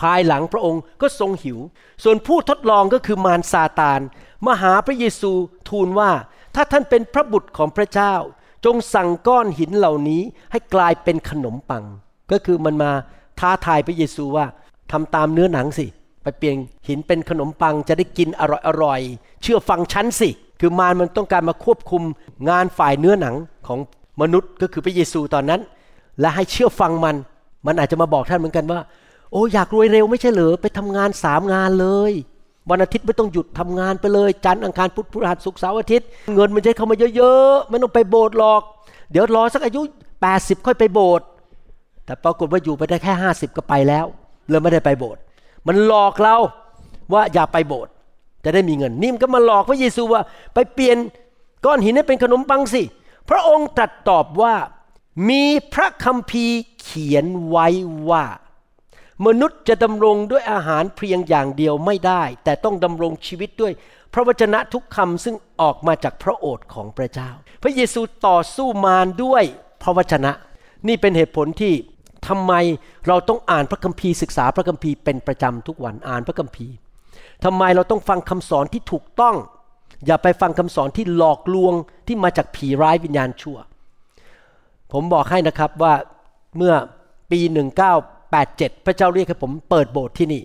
[0.00, 1.58] ภายหลังพระองค์ก็ทรงหิว
[2.02, 4.00] ส่วนผู้ทดลองก็คือมารซาตาน
[4.46, 5.32] มาหาพระเยซู
[5.68, 6.10] ทูลว่า
[6.54, 8.14] ถ้าท่านเป็นพระบุตรของพระเจ้า
[8.64, 10.22] จงสั่งก้อนหินเหล่านี้
[10.52, 11.84] ให้กลายเป็นขนมปัง
[12.32, 12.90] ก็คือมันมา
[13.40, 14.46] ท้าทายพระเยซูว่า
[14.92, 15.86] ทำตามเนื้อหนังสิ
[16.22, 16.56] ไปเปลี่ยน
[16.88, 19.00] หินเป็นขนมปังจะได้กินอร่อยอร่อย
[19.42, 22.02] เชื่อฟังฉันสิ คือมารมันต้องการมาควบคุม
[22.48, 23.34] งานฝ่ายเนื้อหนัง
[23.66, 23.78] ของ
[24.20, 25.60] มนุษย์ก็คือพระเยซูตอนนั้น
[26.20, 27.16] และให้เชื่อฟังมัน
[27.66, 28.80] มันอาจจะมาบอกท่านเหมือนกันว่า
[29.32, 32.12] โอ้อยากรวยเร็วไม่ใช่เหรอไปทำงานสามงานเลย
[32.70, 38.62] วันอาทิตย์ไม่ต้องหยุดทำงานไปเลยจันทร์อังคารพุธพฤหัสศุกร์เสาร์อาทิตย์เงินมันจะเข้ามาเยอะๆไม่ต้องไปโบสถ์หรอก
[39.12, 39.80] เดี๋ยวรอสักอายุ
[40.24, 41.26] 80 ค่อยไปโบสถ์
[42.04, 44.06] แต่ปรากฏว่าอยู่ไปได้แค่ 50 ก็ไปแล้ว
[44.48, 45.20] เลยไม่ได้ไปโบสถ์
[45.66, 46.36] มันหลอกเรา
[47.12, 47.92] ว่าอย่าไปโบสถ์
[48.44, 50.22] จะได้มีเงินนี่มันก็มาหลอกพระเยซูว่า
[50.54, 50.96] ไปเปลี่ยน
[51.64, 52.82] ก้อนหินให้เป็นขนมปังสิ
[53.28, 54.54] พระองค์ตรัสตอบว่า
[55.28, 57.66] มีพระคัมภีร์เขียนไว้
[58.10, 58.24] ว่า
[59.26, 63.72] มนุษย์จะดำรงด้วยอาหารเพียงอย่างเดียวไม่ได้ แต่ต้องดำรงชีวิตด้วย
[64.12, 67.30] พระวจนะทุกคำซึ่งออกมาจากพระโอษฐ์ของพระเจ้า
[67.62, 69.44] พระเยซูต่อสู้มารด้วย
[69.82, 70.32] พระวจนะ
[70.88, 71.74] นี่เป็นเหตุผลที่
[72.28, 72.52] ทำไม
[73.06, 76.74] เราต้องอ่านพระคัมภีร์ศึกษาพระคัมภีร์เป็นประจำทุกวันอ่านพระคัมภีร์
[77.44, 79.36] ทำไมเราต้องฟังคำสอนที่ถูกต้อง
[80.06, 81.74] อย่าไปฟังคำสอนที่หลอกลวง
[82.06, 83.58] ที่มาจากผีร้ายวิญญาณชั่ว
[84.92, 85.94] ผมบอกให้นะครับว่า
[86.56, 86.74] เมื่อ
[87.30, 87.50] ปี 19
[88.34, 90.42] 87 พระเจ้าเรียกให้ผมเปิดโบสถ์ที่นี่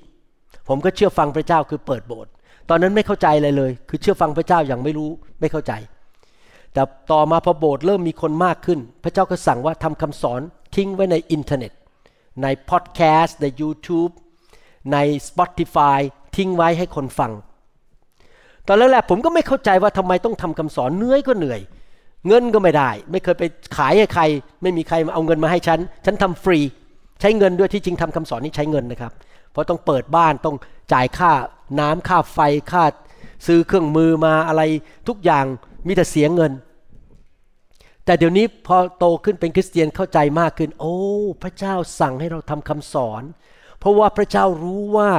[0.68, 2.32] ผมก็เชื่อฟังพระเจ้าคือเปิดโบสถ์
[2.70, 5.74] ตอนนั้นไม่เข้าใจอะไรเลย คือเชื่อฟังพระเจ้าอย่างไม่รู้ไม่เข้าใจ
[6.74, 10.42] แต่ต่อมาพอโบสถ์เริ่มมีคนมากขึ้น พระเจ้าก็สั่งว่าทำคำสอน
[10.76, 11.72] ทิ้งไว้ในอินเทอร์เน็ต
[12.42, 14.12] ในพอดแคสต์ใน YouTube
[14.94, 16.00] ใน Spotify
[16.36, 17.32] ทิ้งไว้ให้คนฟัง
[18.68, 21.62] ตอนแรกๆผมก็ไม่เข้าใจว่าทำไมต้องทำคำสอนเหนื่อยก็เหนื่อย
[22.28, 23.44] เงินก็ไม่ได้ ไม่เคยไป
[23.78, 24.24] ขายให้ใคร
[24.62, 26.60] ไม่มีใครมาเอาเงินมาให้ฉัน ฉันทำฟรี
[27.22, 29.12] ใช้เงินด้วยที่จริงทำคำสอนนี้ใช้เงินนะครับ
[29.52, 30.56] เพราะต้องเปิดบ้านต้อง
[30.94, 31.32] จ่ายค่า
[31.80, 32.40] น้ำค่าไฟ
[32.72, 32.84] ค่า
[33.48, 34.62] ซื้อเครื่องมือมาอะไร
[35.08, 35.46] ทุกอย่าง
[35.88, 36.52] มีแต่เสียเงิน
[38.06, 40.98] แต่เดี๋ยวนี้พอโตขึ้นเป็นคริสเตียนเข้าใจมากขึ้น โอ้
[41.44, 43.24] พระเจ้าสั่งให้เราทำคำสอน
[43.80, 45.12] เพราะว่าพระเจ้ารู้ว่า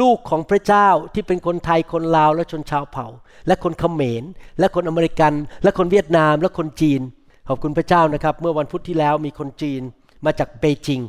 [0.00, 3.06] ลูกของพระเจ้าที่เป็นคนไทยคนลาวและชนชาวเผ่า
[3.46, 4.24] และคนเขมร
[4.58, 7.00] และคนอเมริกัน และคนเวียดนาม และคนจีน
[7.48, 9.82] ขอบคุณพระเจ้านะครับ เมื่อวันพุธที่แล้วมีคนจีน
[10.24, 11.00] มาจากเปจิง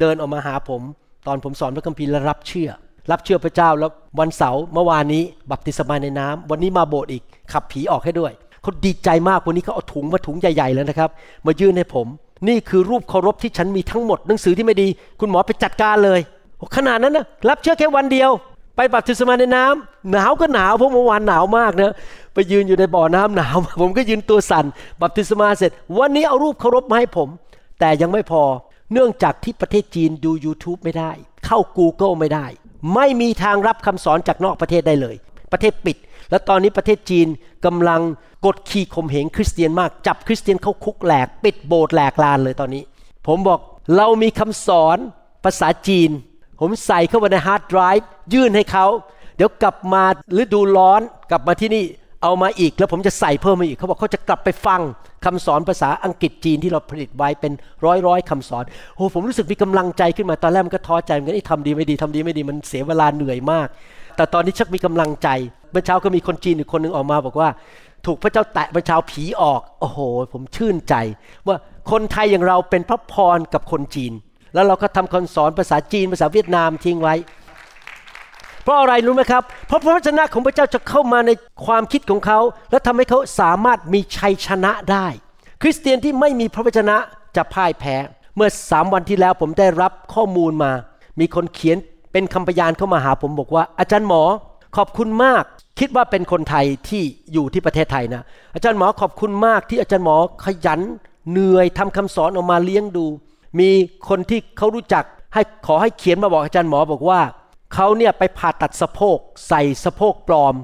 [0.00, 0.82] เดินออกมาหาผม
[1.26, 2.70] ตอนผมสอนพระคัมภีร์และรับเชื่อ
[3.10, 11.10] รับเชื่อพระเจ้าแล้ววันเสาร์เมื่อวานนี้ บัพติศมาในน้ำวันนี้มาโบสถ์อีก ขับผีออกให้ด้วยเขาดีใจมากวันนี้เขาเอาถุงมาถุงใหญ่ๆเลยนะครับ
[11.46, 12.06] มายื่นให้ผม
[12.48, 14.88] นี่คือรูปเคารพที่ฉันมีทั้งหมดหนังสือที่ไม่ดี
[15.20, 16.20] คุณหมอไปจัดการเลย
[16.76, 18.30] ขนาดนั้นนะรับเชื่อแค่วันเดียว
[18.76, 21.92] ไปบัพติศมาในน้ำหนาวก็หนาวเพราะเมื่อวานหนาวมากนะ
[22.34, 24.64] ไปยืนอยู่ในบ่อน้ำหนาว ผมก็ยืนตัวสั่น
[25.02, 27.28] บัพติศมาเสร็จ วันนี้เอารูปเคารพมาให้ผม
[27.80, 28.42] แต่ยังไม่พอ
[28.92, 31.10] เนื่องจากที่ประเทศจีนดู YouTube ไม่ได้
[31.46, 32.46] เข้า Google ไม่ได้
[32.94, 35.16] ไม่มีทางรับคำสอนจากนอกประเทศได้เลย
[35.52, 35.96] ประเทศปิด
[36.30, 37.28] และตอนนี้ประเทศจีน
[37.66, 38.00] กำลัง
[38.46, 42.82] กดขี่ข่มเหงคริสเตียนมาก จับคริสเตียนเข้าคุกแหลก ปิดโบสถ์แหลกลาญเลยตอนนี้
[43.26, 43.60] ผมบอก
[43.96, 44.98] เรามีคำสอน
[45.44, 46.10] ภาษาจีน
[46.64, 48.86] ผมใส่เข้าไปใน hard drive ยื่นให้เขา
[49.36, 50.02] เดี๋ยวกลับมา
[50.42, 51.82] ฤดูร้อนกลับมาที่นี่
[52.22, 54.80] เอามาอีกแล้วผมจะใส่เพิ่มมาอีกเขาบอกเขาจะกลับไปฟัง
[55.24, 57.52] คำสอนภาษาอังกฤษจีนที่เราผลิตไว้เป็น
[57.84, 58.64] ร้อยร้อยคำสอน
[58.96, 63.68] โอ้ผมรู้สึกมีกำลังใจขึ้นมาตอนแรกมันก็ท้อใจเหมือนกันไอ้ทำดีไม่ดีทำดีไม่ดีมันเสียเวลาเหนื่อยมาก
[64.16, 65.28] แต่ตอนนี้ชักมีกำลังใจ
[65.70, 67.48] เมื่อเช้าก็มีคนจีนอีกคนหนึ่งออกมาบอกว่า
[68.06, 69.98] ถูกพระเจ้าแตะประชาผีออก โอ้โห
[70.32, 70.94] ผมชื่นใจ
[71.46, 71.56] ว่า
[71.90, 74.12] คนไทยอย่างเราเป็นพระพรกับคนจีน
[74.54, 77.14] แล้วเราก็ทำคอนสอนภาษาจีนภาษาเวียดนามทิ้งไว้
[78.62, 81.30] เพราะอะไรรู้ไหมครับ เพราะพระวจนะของพระเจ้าจะเข้ามาใน
[81.66, 82.38] ความคิดของเขา
[82.70, 85.06] และทำให้เขาสามารถมีชัยชนะได้
[85.62, 86.96] คริสเตียนที่ไม่มีพระวจนะ
[87.36, 87.96] จะพ่ายแพ้
[88.36, 90.72] เมื่อสามวันที่แล้วผมได้รับข้อมูลมา
[91.20, 91.76] มีคนเขียน
[92.12, 94.22] เป็นคำพยานเข้ามาหาผมบอกว่า อาจารย์หมอ
[94.76, 95.44] ขอบคุณมาก
[95.78, 98.22] คิดว่าเป็นคนไทยที่อยู่ที่ประเทศไทยนะ
[98.54, 100.80] อาจารย์หมอขอบคุณมากที่อาจารย์หมอขยัน
[101.30, 103.06] เหนื่อยทำคำสอนออกมาเลี้ยงดู
[103.58, 103.70] มี
[104.08, 107.20] คนที่เขารู้จักให้ขอให้เขียนมาบอกอาจารย์หมอบอกว่า
[107.74, 110.54] เขาเนี่ยไปผ่าตัดสะโพกใส่สะโพกปลอม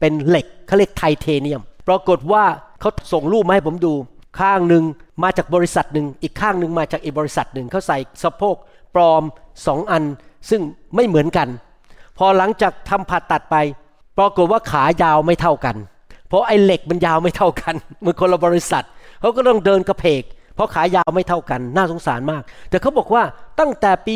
[0.00, 2.44] เป็นเหล็กเขาเรียกไทเทเนียม ปรากฏว่า
[2.80, 3.92] เขาส่งรูปมาให้ผมดู
[4.40, 4.84] ข้างหนึ่ง
[5.22, 8.56] มาจากบริษัทหนึ่งอีกข้างหนึ่งมาจากอีกบริษัทหนึ่งเขาใส่สะโพก
[8.94, 9.22] ปลอม
[9.66, 10.04] สองอัน
[10.50, 10.62] ซึ่ง
[10.94, 11.48] ไม่เหมือนกัน
[12.18, 13.56] พอหลังจากทำผ่าตัดไป
[14.18, 15.76] ปรากฏว่าขายาวไม่เท่ากัน
[16.28, 17.74] เพราะไอ้เหล็กมันยาวไม่เท่ากัน
[18.04, 18.84] มือนคนละบริษัท
[19.20, 20.22] เขาก็ต้องเดินกระเพก
[20.54, 23.22] เพราะขายาวไม่เท่ากัน น่าสงสารมาก แต่เขาบอกว่า
[23.60, 24.14] ตั้งแต่ปี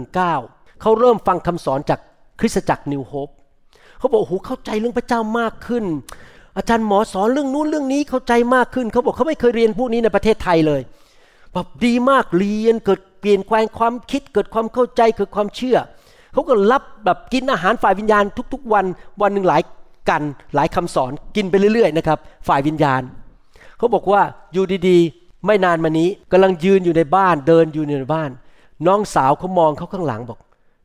[0.00, 2.00] 2019 เขาเริ่มฟังคำสอนจาก
[2.40, 3.28] คริสตจักรนิวโฮป
[3.98, 5.84] เขาบอกโอ้โหเข้าใจเรื่องพระเจ้ามากขึ้น
[6.56, 10.80] อาจารย์หมอสอนเรื่องนู้นเรื่องนี้เข้าใจมากขึ้น เขาบอกเขาไม่เคยเรียนพวกนี้ในประเทศไทยเลย
[11.52, 15.78] แบบดีมากเรียนเกิดเปลี่ยนแปลงความคิดเกิดความเข้าใจเกิดความเชื่อ
[16.32, 18.84] เขาก็รับแบบกินอาหารฝ่ายวิญญาณทุก ๆ วัน
[19.22, 19.62] วันหนึ่งหลาย
[20.08, 20.22] กัน
[20.54, 23.02] หลายคำสอนกินไปเรื่อยๆนะครับฝ่ายวิญญาณ
[23.78, 24.20] เขาบอกว่า
[24.52, 28.30] อยู่ดีๆ ไม่นานมานี้กำลังยืนอยู่ในบ้านเดินอยู่ในบ้าน
[28.86, 30.38] น้องสาวเขามองเขาข้างหลังบอก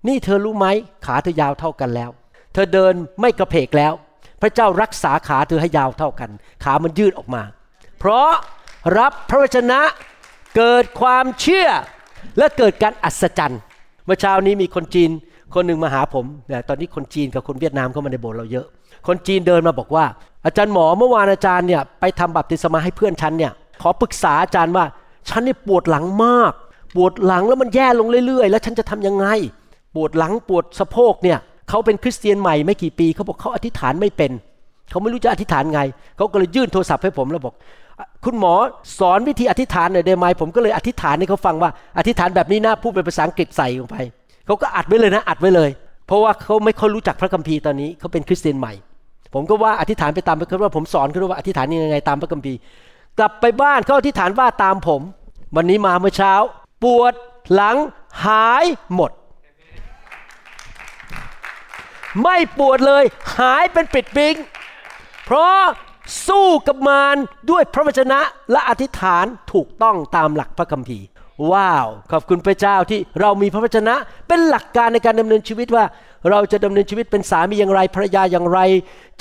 [0.07, 0.67] นี่เธอรู้ไหม
[1.05, 2.09] ขาเธอยาวเท่ากันแล้ว
[2.53, 3.93] เธอเดินไม่กระเพกแล้ว
[4.41, 6.29] พระเจ้ารักษาขาเธอให้ยาวเท่ากัน
[6.63, 7.41] ขามันยืดออกมา
[7.99, 8.29] เพราะ
[8.97, 9.79] รับพระวจนะ
[10.55, 11.67] เกิดความเชื่อ
[12.37, 13.61] และเกิดการอัศจรรย์
[14.05, 15.09] เมื่อเช้านี้มีคนจีน
[15.53, 18.67] คนหนึ่งมาหาผมนะตอนนี้คนจีนกับคนเวียดนามเข้ามาในโบสถ์เราเยอะ
[19.07, 20.05] คนจีนเดินมาบอกว่า
[20.45, 24.85] อาจารย์หมอเมื่อวานอาจารย์เนี่ยไปทำบัพติศมาให้เพื่อนฉันเนี่ย ขอปรึกษาอาจารย์ว่า
[25.29, 26.53] ฉันนี่ปวดหลังมาก
[26.95, 29.25] ปวดหลังแล้วมันแย่ลงเรื่อยๆ แล้วฉันจะทํำยังไง
[29.95, 31.37] ปวดหลังปวดสะโพกเนี่ย
[31.69, 34.31] เขาเป็นคริสเตียนใหม่ไม่กี่ปีเขาบอกเขาอธิษฐานไม่เป็น
[34.89, 35.81] เขาไม่รู้จะอธิษฐานไง
[36.17, 37.53] เขาก็เลยยื่นโทรศัพท์ให้ผมแล้วบอก
[38.25, 38.53] คุณหมอ
[38.99, 43.95] สอนวิธีอธิษฐานหน่อยได้ไหมผมก็เลยอธิษฐานให้เขาฟังว่าอธิษฐานแบบนี้นะพูดเป็นภาษาอังกฤษใส่ลงไป
[44.45, 45.69] เขาก็อัดไว้เลยนะอัดไว้เลย
[46.07, 48.73] เพราะว่าเขาไม่ค่อยรู้จักพระคัมภีร์ตอนนี้เขาเป็นคริสเตียนใหม่
[49.33, 52.59] ผมก็ว่าอธิษฐานไปตามไปคือว่าผมสอนเขาว่าอธิษฐานยังไงตามพระคัมภีร์
[53.19, 55.01] กลับไปบ้านเขาอธิษฐานว่าตามผม
[55.55, 56.33] วันนี้มาเมื่อเช้า
[56.83, 57.13] ปวด
[57.53, 57.77] หลัง
[58.25, 59.11] หายหมด
[62.21, 63.03] ไม่ปวดเลย
[63.39, 64.35] หายเป็นปิดปิง
[65.25, 65.59] เพราะ
[66.27, 67.17] สู้กับมาร
[67.49, 68.19] ด้วยพระวจนะ
[68.51, 71.05] และอธิษฐานถูกต้องตามหลักพระคัมภีร์
[71.51, 73.95] ว้าว ขอบคุณพระเจ้าที่เรามีพระวจนะ
[74.27, 75.85] เป็นหลักการในการดำเนินชีวิตว่า
[76.29, 78.59] เราจะดำเนินชีวิตเป็นสามีอย่างไรภรรยาอย่างไร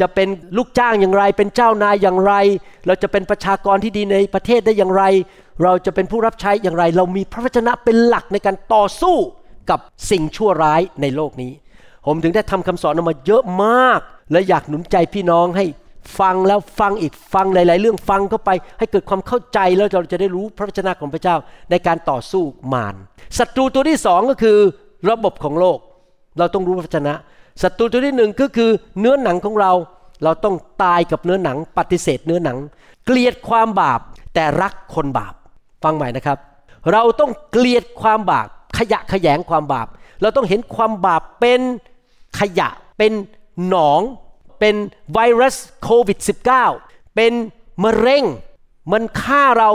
[0.00, 2.32] จะเป็นลูกจ้างอย่างไร เป็นเจ้านายอย่างไร
[2.86, 5.04] เราจะเป็นประชากรที่ดีในประเทศได้อย่างไร
[5.62, 9.16] เราจะเป็นผู้รับใช้อย่างไร เรามีพระวจนะเป็นหลักในการต่อสู้
[9.70, 9.78] กับ
[10.10, 11.52] สิ่งชั่วร้ายในโลกนี้
[12.06, 14.00] ผมถึงได้ทำคำสอนออกมาเยอะมาก
[14.32, 15.64] และอยากหนุนใจพี่น้องให้
[16.20, 21.36] ฟังแล้วฟังอีกฟังหลาย ๆ เรื่องฟังเข้าไปให้เกิดความเข้าใจแล้วเราจะได้รู้พระวจนะของพระเจ้า
[21.70, 22.94] ในการต่อสู้มาร
[23.38, 24.58] ศัตรูตัวที่สองก็คือ
[25.10, 25.78] ระบบของโลก
[26.38, 27.14] เราต้องรู้พระวจนะ
[27.62, 29.72] ศัตรูตัวที่หนึ่งก็คือเนื้อหนังของเรา
[30.24, 32.58] เราต้องตายกับเนื้อหนัง ปฏิเสธเนื้อหนัง
[33.06, 34.00] เกลียดความบาป
[34.34, 35.34] แต่รักคนบาป
[35.84, 36.38] ฟังใหม่นะครับ
[36.92, 39.86] เราต้องเกลียดความบาป ขยะขยงความบาป
[40.22, 41.60] เราต้องเห็นความบาปเป็น
[42.40, 43.12] ขยะ เป็น
[43.68, 44.00] หนอง
[44.60, 44.74] เป็น
[45.12, 46.18] ไวรัสโควิด
[46.66, 47.32] -19 เป็น
[47.84, 48.24] มะเร็ง
[48.92, 49.70] มันฆ่าเรา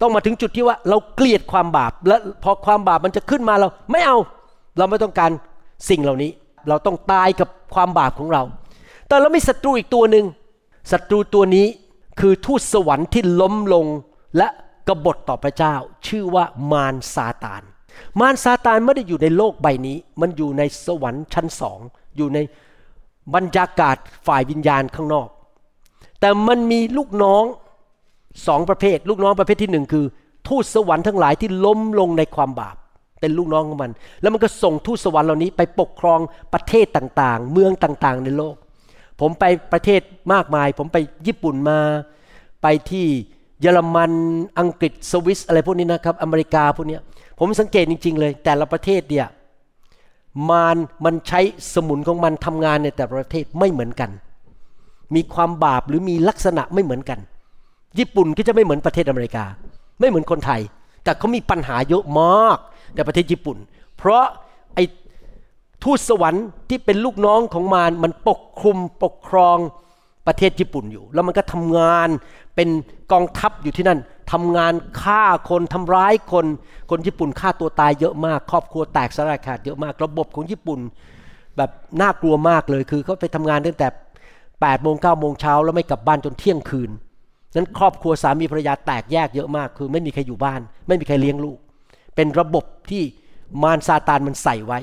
[0.00, 4.18] ต้องมาถึงจุดที่ว่าเราเกลียดความบาป และพอความบาปมันจะขึ้นมาเราไม่เอา
[4.78, 5.30] เราไม่ต้องการ
[5.88, 6.30] สิ่งเหล่านี้
[6.68, 8.42] เราต้องตายกับความบาปของเรา
[9.08, 10.26] แต่เรามีศัตรูอีกตัวหนึ่ง
[10.92, 11.66] ศัตรูตัวนี้
[12.20, 13.86] คือทูตสวรรค์ที่ล้มลง
[14.36, 14.48] และ
[14.88, 15.74] กบฏต่อพระเจ้า
[16.06, 17.62] ชื่อว่ามารซาตาน
[18.20, 21.80] มารซาตานไม่ได้อยู่ในโลกใบนี้ มันอยู่ในสวรรค์ชั้นสอง
[22.16, 22.38] อยู่ใน
[23.34, 25.28] บรรยากาศฝ่ายวิญญาณข้างนอก
[26.20, 27.44] แต่มันมีลูกน้อง
[28.46, 30.04] สองประเภท ลูกน้องประเภทที่หนึ่งคือ
[30.48, 32.76] ทูตสวรรค์ทั้งหลายที่ล้มลงในความบาป
[33.24, 36.20] เป็นลูกน้องของมัน แล้วมันก็ส่งทูตสวรรค์เหล่านี้ไปปกครอง
[36.54, 38.56] ประเทศต่างๆ เมืองต่างๆ ในโลก
[39.20, 40.00] ผมไปประเทศ
[40.32, 41.78] มากมาย ผมไปญี่ปุ่นมา
[42.62, 43.06] ไปที่
[43.60, 44.12] เยอรมัน
[44.58, 46.98] อังกฤษ สวิส อะไรพวกนี้นะครับ อเมริกาพวกนี้
[47.38, 49.26] ผมสังเกตจริง ๆ เลย แต่ละประเทศเนี่ย
[50.50, 51.40] มารมันใช้
[51.74, 54.10] สมุนของมันทำงานในแต่ประเทศไม่เหมือนกัน
[55.14, 57.18] มีความบาปหรือมีลักษณะไม่เหมือนกัน
[57.98, 59.44] ญี่ปุ่นก็จะไม่เหมือนประเทศอเมริกา
[60.00, 60.60] ไม่เหมือนคนไทย
[61.04, 62.58] แต่เขามีปัญหาเยอะมาก
[62.94, 63.56] ในประเทศญี่ปุ่น
[63.96, 64.24] เพราะ
[64.74, 64.84] ไอ้
[65.82, 69.58] ทูตสวรรค์ที่เป็นลูกน้องของมารมันปกคลุมปกครอง
[70.26, 72.08] ประเทศญี่ปุ่นอยู่ แล้วมันก็ทำงาน
[72.56, 72.68] เป็น
[73.12, 73.98] กองทัพอยู่ที่นั่น
[74.32, 76.46] ทำงานฆ่าคนทำร้ายคน
[76.90, 80.80] คนญี่ปุ่นฆ่าตัวตายเยอะมาก ครอบครัวแตกสลายขาดเยอะมาก ระบบของญี่ปุ่น
[81.56, 81.70] แบบ
[82.00, 86.90] น่ากลัวมากเลย คือเขาไปทำงานตั้งแต่8ปดโมงเก้าโมงเช้าแล้วไม่กลับบ้านจนเที่ยงคืน
[87.54, 91.58] นั้นครอบครัวสามีภรรยาแตกแยกเยอะมาก คือไม่มีใครอยู่บ้าน ไม่มีใครเลี้ยงลูก
[92.14, 93.02] เป็นระบบที่
[93.62, 94.80] มารซาตานมันใส่ไว้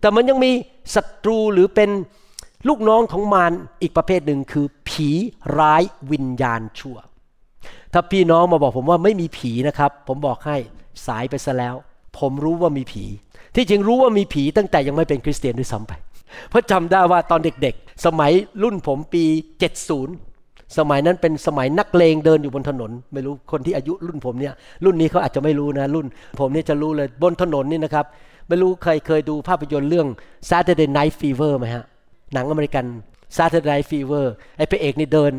[0.00, 0.52] แต่มันยังมี
[0.94, 1.90] ศัตรูหรือเป็น
[2.68, 5.08] ลูกน้องของมารอีกประเภทหนึ่งคือ ผี
[5.58, 5.82] ร้าย
[6.12, 6.96] วิญญาณชั่ว
[7.92, 10.56] ถ้าพี่น้องมาบอกผมว่าไม่มีผีนะครับ ผมบอกให้
[11.06, 11.74] สายไปซะแล้ว
[12.18, 13.04] ผมรู้ว่ามีผี
[13.54, 15.92] ที่จริงรู้ว่ามีผีตั้งแต่ยังไม่เป็นคริสเตียนด้วยซ้ำไป
[16.48, 18.32] เพราะจำได้ว่าตอนเด็กๆ สมัย
[18.62, 19.24] รุ่นผมปี
[19.82, 20.31] 70
[20.78, 24.54] สมัยนั้นเป็นสมัยนักเลงเดินอยู่บนถนน ไม่รู้คนที่อายุรุ่นผมเนี่ย
[24.84, 26.06] รุ่นนี้เขาอาจจะไม่รู้นะรุ่น
[26.40, 28.06] ผมนี่จะรู้เลยบนถนนนี่นะครับ
[28.48, 30.06] ไม่รู้เคยเคยดูภาพยนตร์เรื่อง
[30.50, 31.84] Saturday Night Fever ไหมฮะ
[32.34, 32.84] หนังอเมริกัน
[33.36, 34.24] Saturday Night Fever
[34.56, 35.32] ไอ้พระเอกนี่เดิน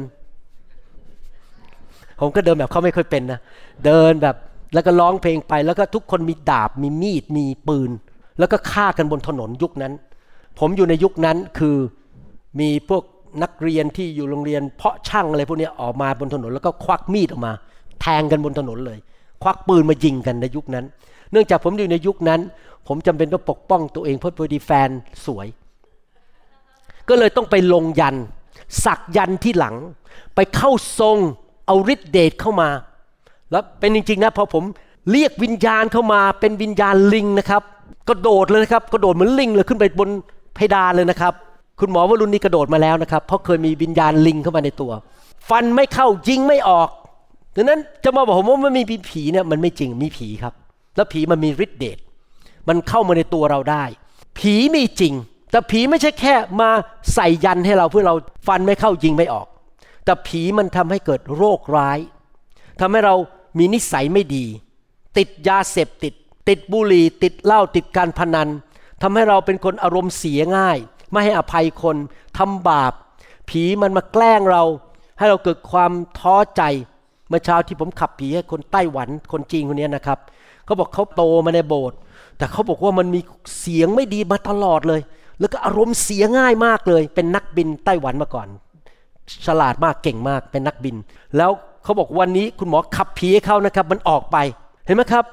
[2.19, 3.39] ผมก็เดินแบบเขาไม่ค่อยเป็นนะ
[3.85, 4.35] เดินแบบ
[4.73, 7.91] แล้วก็ร้องเพลงไปแล้วก็ทุกคนมีดาบมีมีดมีปืน
[8.39, 9.93] แล้วก็ฆ่ากันบนถนนยุคนั้น
[10.59, 11.77] ผมอยู่ในยุคนั้นคือ
[12.59, 13.03] มีพวก
[13.41, 17.53] นักเรียนที่อยู่โรงเรียน เพาะช่างอะไรพวกนี้ออกมาบนถนนแล้วก็ควักมีดออกมา
[18.01, 18.99] แทงกันบนถนนเลย
[19.43, 20.85] ควักปืนมายิงกันในยุคนั้น
[21.31, 22.39] เนื่องจากผมอยู่ในยุคนั้น
[22.87, 24.89] ผมจำเป็นต้องปกป้องตัวเองเพราะพอดีแฟน
[25.25, 25.47] สวย
[27.09, 28.15] ก็เลยต้องไปลงยัน
[28.85, 29.75] สักยันที่หลัง
[30.35, 31.17] ไปเข้าทรง
[31.65, 32.69] เอาฤทธิเดชเข้ามา
[33.51, 34.63] แล้วเป็นจริงๆนะพอผม
[35.11, 37.63] เรียกวิญญาณเข้ามาเป็นวิญญาณลิงนะครับ
[38.09, 40.09] กระโดดเลยนะครับกระโดดเหมือนลิงเลยขึ้นไปบน
[40.55, 41.33] เพดานเลยนะครับ
[41.79, 44.91] คุณหมอวรุณนี่กระโดดมาแล้วนะครับ เพราะเคยมีวิญญาณลิงเข้ามาในตัว
[45.49, 46.89] ฟันไม่เข้ายิงไม่ออก
[47.55, 50.53] ดังนั้นจะมาบอกผมว่าไม่มีผีเนี่ยมันไม่จริงมีผีครับ
[50.95, 51.97] แล้วผีมันมีฤทธิ์เดช
[52.67, 53.83] มันเข้ามาในตัวเราได้
[54.39, 55.13] ผีมีจริง
[55.51, 56.69] แต่ผีไม่ใช่แค่มา
[57.13, 58.15] ใส่ยันให้เราเพื่อเรา
[58.47, 59.47] ฟันไม่เข้ายิงไม่ออก
[60.05, 61.99] แต่ผีมันทำให้เกิดโรคร้าย
[62.81, 63.15] ทำให้เรา
[63.57, 64.45] มีนิสัยไม่ดี
[65.17, 66.13] ติดยาเสพติด
[66.49, 68.49] ติดบุหรี่ติดเหล้าติดการพนัน
[69.01, 70.77] ทำให้เราเป็นคนอารมณ์เสียง่าย
[71.13, 71.95] ไม่ให้อภัยคน
[72.37, 72.93] ทำบาป
[73.49, 74.63] ผีมันมาแกล้งเรา
[75.17, 76.61] ให้เราเกิดความท้อใจ
[77.27, 80.19] เมื่อเช้าที่ผมขับผีให้คนไต้หวันคนจีนคนนี้นะครับ
[80.65, 81.97] เขาบอกเขาโตมาในโบสถ์
[82.37, 83.19] แต่เขาบอกว่ามันมี
[83.59, 85.01] เสียงไม่ดีมาตลอดเลย
[85.39, 88.47] แล้วก็อารมณ์เสียง่ายมากเลย เป็นนักบินไต้หวันมาก่อน
[89.45, 90.95] ฉลาดมากเก่งมากเป็นนักบิน
[91.37, 91.51] แล้ว
[91.83, 94.37] เขาบอกวันนี้คุณหมอขับผีให้เขานะครับ มันออกไป
[94.85, 95.25] เห็นไหมครับ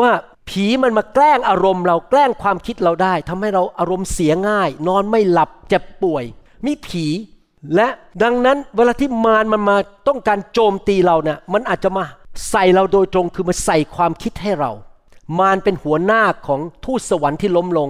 [0.00, 0.10] ว่า
[0.48, 6.24] ผีมันมาแกล้งอารมณ์เราแกล้งความคิดเราได้ทำให้เราอารมณ์เสียง่าย นอนไม่หลับเจ็บป่วย
[6.66, 7.06] มีผี
[7.74, 7.88] และ
[8.22, 9.76] ดังนั้นเวลาที่มารมันมา
[10.08, 12.04] ต้องการโจมตีเราเนะี่ยมันอาจจะมา
[12.50, 14.72] ใส่เราโดยตรงคือมาใส่ความคิดให้เรา
[15.38, 17.88] มารเป็นหัวหน้าของทูตสวรรค์ที่ล้มลง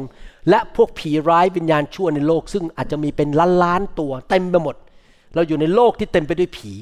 [0.50, 4.76] และพวกผีร้ายวิญญาณชั่วในโลก ซึ่งอาจจะมีเป็นล้านล้านตัวเต็มไปหมด
[5.34, 6.72] เราอยู่ในโลกที่เต็มไปด้วยผี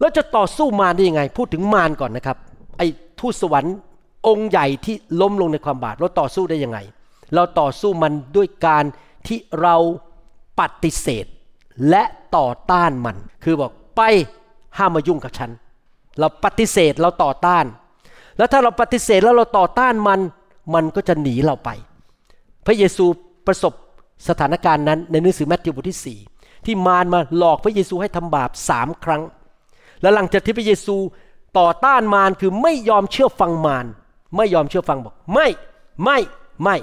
[0.00, 2.36] แล้วจะต่อสู้มารได้ยังไง พูดถึงมารก่อนนะครับ
[2.78, 2.86] ไอ้
[3.20, 3.74] ทูตสวรรค์
[4.26, 6.78] องค์ใหญ่ที่ล้มลงในความบาปเราต่อสู้ได้ยังไง
[7.34, 8.84] เราต่อสู้มันด้วยการ
[9.26, 9.76] ที่เรา
[10.60, 11.26] ปฏิเสธ
[11.88, 12.02] และ
[12.36, 14.00] ต่อต้านมัน คือบอกไป
[14.78, 15.50] ห้ามมายุ่งกับฉัน
[16.18, 17.64] เราปฏิเสธเราต่อต้าน
[18.36, 20.20] แล้วถ้าเราปฏิเสธแล้วเราต่อต้านมัน
[20.74, 21.70] มันก็จะหนีเราไป
[22.66, 23.04] พระเยซู
[23.46, 23.72] ประสบ
[24.28, 29.22] สถานการณ์นั้นในหนังสือแมทธิวบทที่ 4 ที่มารมาหลอกพระเยซูให้ทำบาปสามครั้ง
[30.02, 30.96] และหลังจากที่พระเยซู
[31.58, 33.86] ต่อต้านมารคือไม่ยอมเชื่อฟังมาร
[34.36, 35.48] ไม่ยอมเชื่อฟังบอก ไม่
[36.04, 36.18] ไม่
[36.62, 36.76] ไม่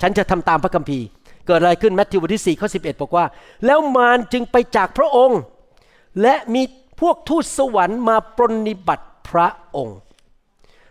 [0.00, 1.06] ฉันจะทำตามพระคัมภีร์
[1.46, 3.26] เกิดอะไรขึ้นแมทธิวบทที่4ข้อ11บอบอกว่า
[3.66, 5.40] แล้วมารจึงไปจากพระองค์
[6.22, 6.62] และมี
[7.00, 9.98] พวกทูตสวรรค์มาปรนิบัติพระองค์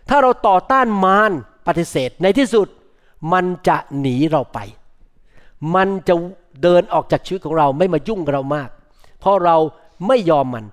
[0.08, 1.32] ถ้าเราต่อต้านมาร
[1.66, 2.68] ปฏิเสธในที่สุด
[3.32, 4.58] มันจะหนีเราไป
[5.74, 6.14] มันจะ
[6.62, 8.68] เดินออกจากชีวิตของเราไม่มายุ่งเรามาก
[9.20, 9.56] เพราะเรา
[10.06, 10.64] ไม่ยอมมัน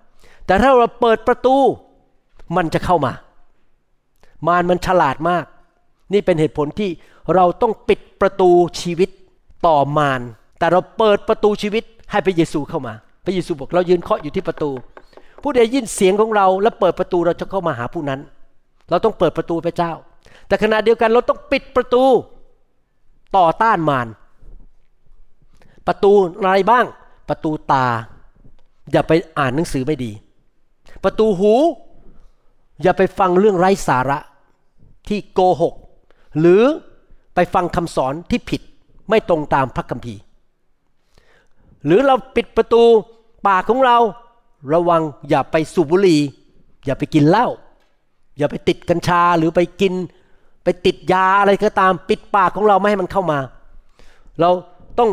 [0.45, 1.55] แต่ถ้าเราเปิดประตู
[2.55, 3.13] มันจะเข้ามา
[4.47, 5.45] มารมันฉลาดมาก
[6.13, 6.89] นี่เป็นเหตุผลที่
[7.35, 8.49] เราต้องปิดประตู
[8.81, 9.09] ชีวิต
[9.67, 10.21] ต่อมาร
[10.59, 12.93] แต่เราเปิดประตูชีวิตให้พระเยซูเข้ามา
[13.25, 14.71] พระเยซูบอกเรายืนเคาะอยู่ที่ประตู
[15.41, 18.19] ผู้ใดยินเสียงของเราและเปิดประตูเราจะเข้ามาหาผู้นั้น
[18.89, 19.91] เราต้องเปิดประตูพระเจ้า
[20.47, 22.03] แต่ขณะเดียวกันเราต้องปิดประตู
[23.37, 24.07] ต่อต้านมาร
[25.87, 26.85] ประตูอะไรบ้าง
[27.29, 27.85] ประตูตา
[28.91, 30.11] อย่าไปอ่านหนังสือไม่ดี
[31.03, 31.53] ประตูหู
[32.81, 34.17] อย่าไปฟังเรื่องไร้สาระ
[35.07, 35.73] ที่โกหก
[36.39, 36.63] หรือ
[37.35, 38.61] ไปฟังคำสอนที่ผิด
[39.09, 40.21] ไม่ตรงตามพระคัมภีร์
[41.85, 42.83] หรือเราปิดประตู
[43.47, 43.97] ปากของเรา
[44.73, 46.21] ระวังอย่าไปสูบบุหรี่
[46.85, 47.47] อย่าไปกินเหล้า
[48.37, 49.93] อย่าไปติดกัญชาหรือไปกิน
[50.63, 53.39] ไปติดยาอะไรก็ตาม ปิดปากของเราไม่ให้มันเข้ามา
[54.41, 54.49] เรา
[54.99, 55.09] ต้อง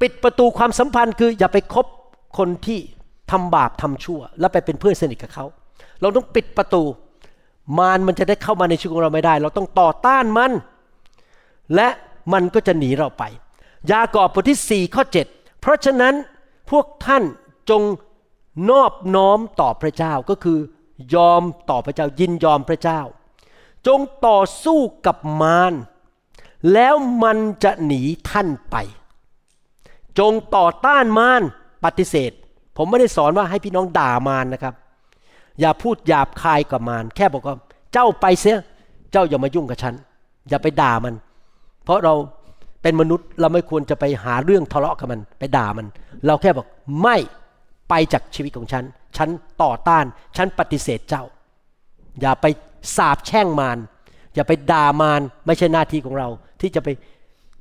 [0.00, 1.86] ปิดประตูความสัมพันธ์คืออย่าไปคบ
[2.38, 2.78] คนที่
[3.30, 5.44] ทำบาปทำชั่ว แล้วไปเป็นเพื่อนสนิทกับเขา
[6.00, 6.82] เราต้องปิดประตู
[7.78, 10.52] มารมันจะได้เข้ามาในชีวิตของเราไม่ได้ เราต้องต่อต้านมัน
[11.74, 11.88] และ
[12.32, 13.24] มันก็จะหนีเราไป
[13.90, 15.02] ยากอบบทที่4ข้อ
[15.32, 16.14] 7เพราะฉะนั้น
[16.70, 17.22] พวกท่าน
[17.70, 17.82] จง
[18.70, 20.58] นอบน้อมต่อพระเจ้าก็คือ
[21.14, 23.00] ยอมต่อพระเจ้ายินยอมพระเจ้า
[23.86, 25.72] จงต่อสู้กับมาร
[26.72, 28.76] แล้วมันจะหนีท่านไป
[30.18, 31.42] จงต่อต้านมาร
[31.84, 32.32] ปฏิเสธ
[32.76, 34.74] ผมไม่ได้สอนว่าให้พี่น้องด่ามารนะครับ
[35.60, 37.56] อย่าพูดหยาบคายกับมารแค่บอกว่า
[37.92, 38.58] เจ้าไปเสีย
[39.12, 39.94] เจ้าอย่ามายุ่งกับฉัน
[40.48, 41.14] อย่าไปด่ามัน
[41.84, 42.14] เพราะเรา
[42.82, 45.86] เป็นมนุษย์เราไม่ควรจะไปหาเรื่องทะเลาะกับมัน ไปด่ามัน
[46.26, 46.66] เราแค่บอก
[47.02, 47.16] ไม่
[47.88, 48.84] ไปจากชีวิตของฉัน
[49.16, 49.28] ฉัน
[49.62, 50.04] ต่อต้าน
[50.36, 51.24] ฉันปฏิเสธเจ้า
[52.20, 52.46] อย่าไป
[52.96, 53.78] สาบแช่งมาร
[54.34, 56.28] อย่าไปด่ามารไม่ใช่หน้าที่ของเรา
[56.60, 56.88] ที่จะไป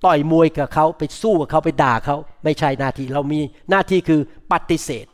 [0.06, 5.06] ต่อยมวยกับเขาไปสู้กับเขาไปด่าเขาไม่ใช่หน้าที่เรามีหน้าที่คือปฏิเสธ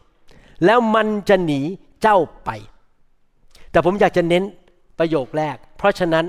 [0.65, 1.62] แล้วมันจะหนี
[2.02, 2.50] เจ้าไป
[3.73, 4.43] แต่ผมอยากจะเน้น
[4.99, 6.25] ประโยคแรก เพราะฉะนั้น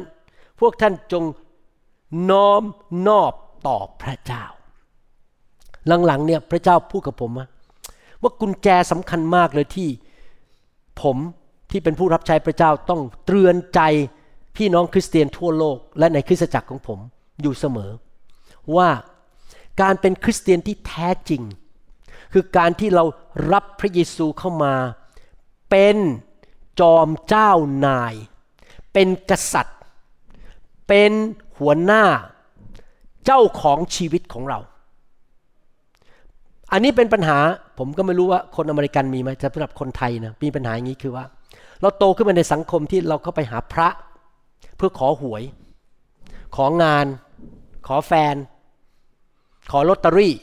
[0.61, 1.25] พวกท่านจง
[2.31, 2.63] น้อม
[3.09, 3.33] นอบ
[3.67, 4.45] ต่อพระเจ้า
[6.07, 7.31] หลังๆเนี่ยพระเจ้าพูดกับผม
[8.23, 9.89] ว่ากุญแจสำคัญมากเลยที่
[11.03, 11.17] ผม
[11.71, 13.81] ที่เป็นผู้รับใช้พระเจ้าต้องเตือนใจ
[14.57, 16.99] พี่น้องคริสเตียนทั่วโลก และในคริสตจักรของผม
[17.43, 17.91] อยู่เสมอ
[18.77, 18.89] ว่า
[19.83, 21.43] การเป็นคริสเตียนที่แท้จริง
[22.33, 23.05] คือการที่เรา
[23.53, 24.75] รับพระเยซูเข้ามา
[25.71, 25.97] เป็น
[26.81, 27.53] จอมเจ้า
[27.87, 28.15] นาย
[28.93, 29.79] เป็นกษัตริย์
[30.89, 31.13] เป็น
[31.59, 32.05] หัวหน้า
[33.25, 34.59] เจ้าของชีวิตของเรา
[36.73, 37.39] อันนี้เป็นปัญหา
[37.79, 41.25] ผมก็ไม่รู้ว่าคนอเมริกันมีไหมแต่สำหรับคนไทยนะมีปัญหาอย่างนี้คือว่า
[41.81, 43.89] เราโตขึ้นมาในสังคมที่เราเข้าไปหาพระ
[44.77, 45.43] เพื่อขอหวย
[46.57, 47.07] ของาน
[47.87, 48.35] ขอแฟน
[49.71, 50.35] ขอลอตเตอรี่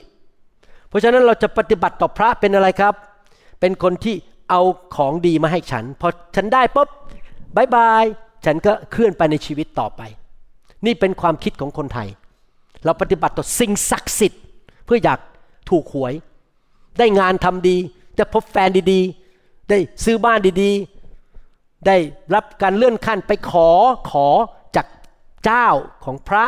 [0.87, 2.93] เพราะฉะนั้นเราจะปฏิบัติต่อพระเป็นอะไรครับ
[3.59, 4.15] เป็นคนที่
[4.51, 4.61] เอา
[4.95, 6.89] ของดีมาให้ฉัน พอฉันได้ปุ๊บ
[7.55, 8.05] บายบาย
[8.45, 10.01] ฉันก็เคลื่อนไปในชีวิตต่อไป
[10.85, 12.07] นี่เป็นความคิดของคนไทย
[12.85, 14.41] เราปฏิบัติต่อสิ่งศักดิ์สิทธิ์
[14.85, 15.19] เพื่ออยาก
[15.69, 16.13] ถูกหวย
[16.99, 17.77] ได้งานทำดี
[18.15, 21.97] ได้พบแฟนดีๆ ได้ซื้อบ้านดีๆ ได้
[22.33, 23.69] รับการเลื่อนขั้นไปขอ
[24.11, 24.27] ขอ
[24.75, 24.87] จาก
[25.45, 25.67] เจ้า
[26.05, 26.45] ของพระ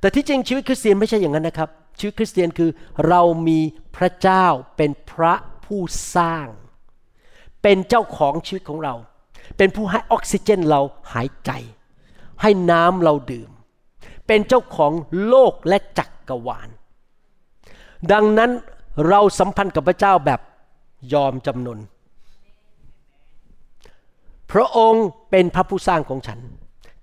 [0.00, 2.70] แต่ที่จริงชีวิตคริสเตียนไม่ใช่อย่างนั้นนะครับชีวิตคริสเตียนคือ
[3.08, 3.58] เรามี
[3.96, 5.34] พระเจ้าเป็นพระ
[5.64, 5.80] ผู้
[6.16, 6.46] สร้าง
[7.68, 8.94] เป็นเจ้าของชีวิตของเรา
[9.56, 10.80] เป็นผู้ให้ออกซิเจนเรา
[11.12, 11.50] หายใจ
[12.42, 13.50] ให้น้ำเราดื่ม
[14.26, 14.92] เป็นเจ้าของ
[15.28, 16.68] โลกและจักกรวาล
[18.12, 18.50] ดังนั้น
[19.08, 20.40] เราสัมพันธ์กับพระเจ้าแบบ
[21.12, 21.78] ยอมจำนน
[24.52, 26.38] พระองค์เป็นพระผู้สร้างของฉัน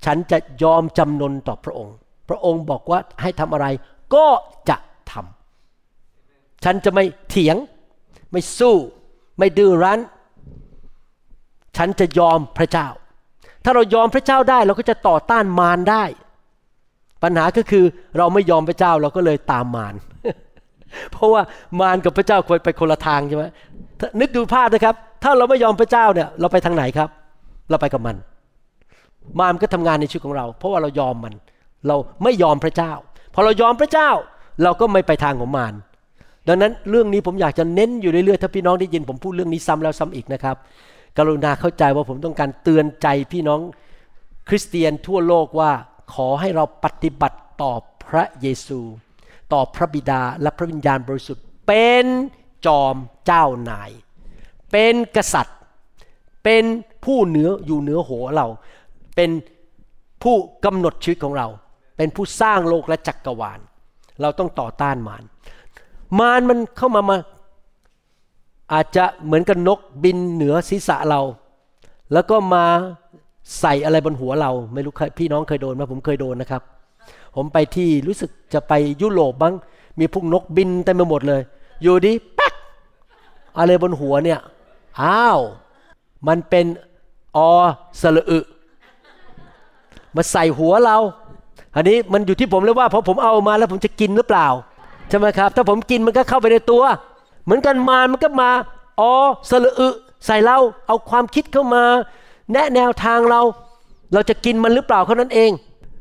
[0.06, 1.96] ฉันจะยอมจำนนต่อพระองค์
[2.30, 3.68] พระองค์บอกว่าให้ทำอะไร
[4.16, 4.28] ก็
[4.70, 4.78] จะ
[5.12, 7.56] ทำฉันจะไม่เถียง
[8.32, 8.76] ไม่สู้
[9.38, 10.02] ไม่ดื้อรั้น
[11.78, 12.88] ฉันจะยอมพระเจ้า
[13.64, 16.04] ถ้าเรายอมพระเจ้าได้เราก็จะต่อต้านมารได้
[17.24, 17.86] ปัญหาก็คือ
[18.18, 19.96] เราไม่ยอมพระเจ้าเราก็เลยตามมาร
[21.12, 21.42] เพราะว่า
[21.80, 23.46] มารกับพระเจ้าควรไปคนละทางใช่ไหม
[24.20, 27.10] นึกดูภาพนะครับ ถ้าเราไม่ยอมพระเจ้าเนี่ย เราไปทางไหนครับ
[27.70, 28.16] เราไปกับมัน
[29.40, 31.34] มารก็ทำงานในชีวิตของเรา เพราะว่าเรายอมมัน
[31.88, 32.92] เราไม่ยอมพระเจ้า
[33.34, 34.10] พอเรายอมพระเจ้า
[34.64, 35.74] เราก็ไม่ไปทางของมาร
[36.48, 40.56] ดังนั้นเรื่องนี้ผมอยากจะเน้นอยู่เรื่อยๆถ้าพี่น้องได้ยินผมพูดเรื่องนี้ซ้ำแล้วซ้ำอีกนะครับ
[41.18, 43.62] กรุณาเข้าใจว่าผมต้องการเตือนใจพี่น้อง
[44.48, 45.72] คริสเตียนทั่วโลกว่า
[46.14, 47.74] ขอให้เราปฏิบัติต่อ
[48.06, 48.80] พระเยซู
[49.54, 52.06] ต่อพระบิดาและพระวิญญาณบริสุทธิ์ เป็น
[52.66, 52.96] จอม
[53.26, 53.92] เจ้านาย
[54.72, 55.58] เป็นกษัตริย์
[56.44, 56.64] เป็น
[57.06, 58.48] ผู้เหนืออยู่เหนือหัวเรา
[59.16, 59.30] เป็น
[60.24, 61.48] ผู้กำหนดชีวิตของเรา
[61.98, 63.60] เป็นผู้สร้างโลกและจักกรวาล
[64.22, 65.24] เราต้องต่อต้านมาร
[66.20, 67.18] มารมันเข้ามามา
[68.72, 71.22] อาจจะเหมือนกับนกบินเหนือศีรษะเรา
[72.14, 72.66] แล้วก็มา
[73.60, 76.62] ใส่อะไรบนหัวเรา ไม่รู้พี่น้องเคยโดนไหมผมเคยโดนนะครับ
[77.36, 79.54] ผมไปที่รู้สึกจะไปยุโรปบ้าง
[80.00, 81.42] มีพวกนกบินเต็มไปหมดเลย
[81.82, 82.54] อยู่ดีปั๊ก
[83.58, 84.40] อะไรบนหัวเนี่ย
[85.02, 85.40] อ้าว
[86.28, 86.66] มันเป็น
[87.38, 87.40] อ
[88.02, 88.40] สละอึ
[90.16, 90.98] มาใส่หัวเรา
[91.76, 94.48] อันนี้มันอยู่ที่ผมเลยว่าพอผมเอามาแล้วผมจะกินหรือเปล่า
[95.10, 96.84] ใช่ไหมครับ ถ้าผมกินมันก็เข้าไปในตัว
[97.44, 98.50] เหมือนกันมารมันก็มา
[99.00, 99.02] อ
[99.50, 99.88] สละอึ
[100.26, 101.84] ใส่เราเอาความคิดเข้ามา
[102.52, 103.42] แนะแนวทางเรา
[104.14, 105.52] เราจะกินมันหรือเปล่าเท่านั้นเอง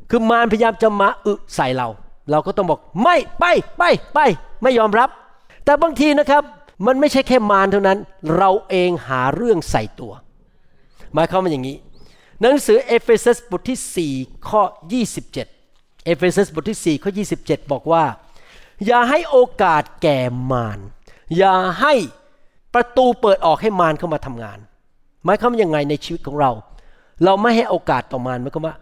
[0.09, 1.87] คือมารพยายามจะมาอึใส่เรา
[2.31, 3.45] เราก็ต้องบอกไม่ไป
[3.77, 3.83] ไป
[4.13, 4.19] ไป
[4.61, 5.09] ไม่ยอมรับ
[5.65, 6.43] แต่บางทีนะครับ
[6.85, 7.97] มันไม่ใช่แค่มารเท่านั้น
[8.37, 10.13] เราเองหาเรื่องใส่ตัว
[11.13, 11.77] หมายความว่าอย่างนี้
[12.41, 14.61] หนังสือเอเฟซัสบทที่ 4 ข้อ
[15.33, 15.33] 27
[16.05, 18.03] เอเฟซัสบทที่ 4 ข้อ 27 บอกว่า
[18.85, 20.19] อย่าให้โอกาสแก่
[20.51, 20.79] มาร
[21.37, 21.93] อย่าให้
[22.73, 24.59] ประตูเปิดออกให้มารเข้ามาทำงาน
[25.25, 26.51] หมายความว่ายังไงในชีวิตของเรา
[27.23, 28.75] เราไม่ให้โอกาสต่อมารหมายความว่า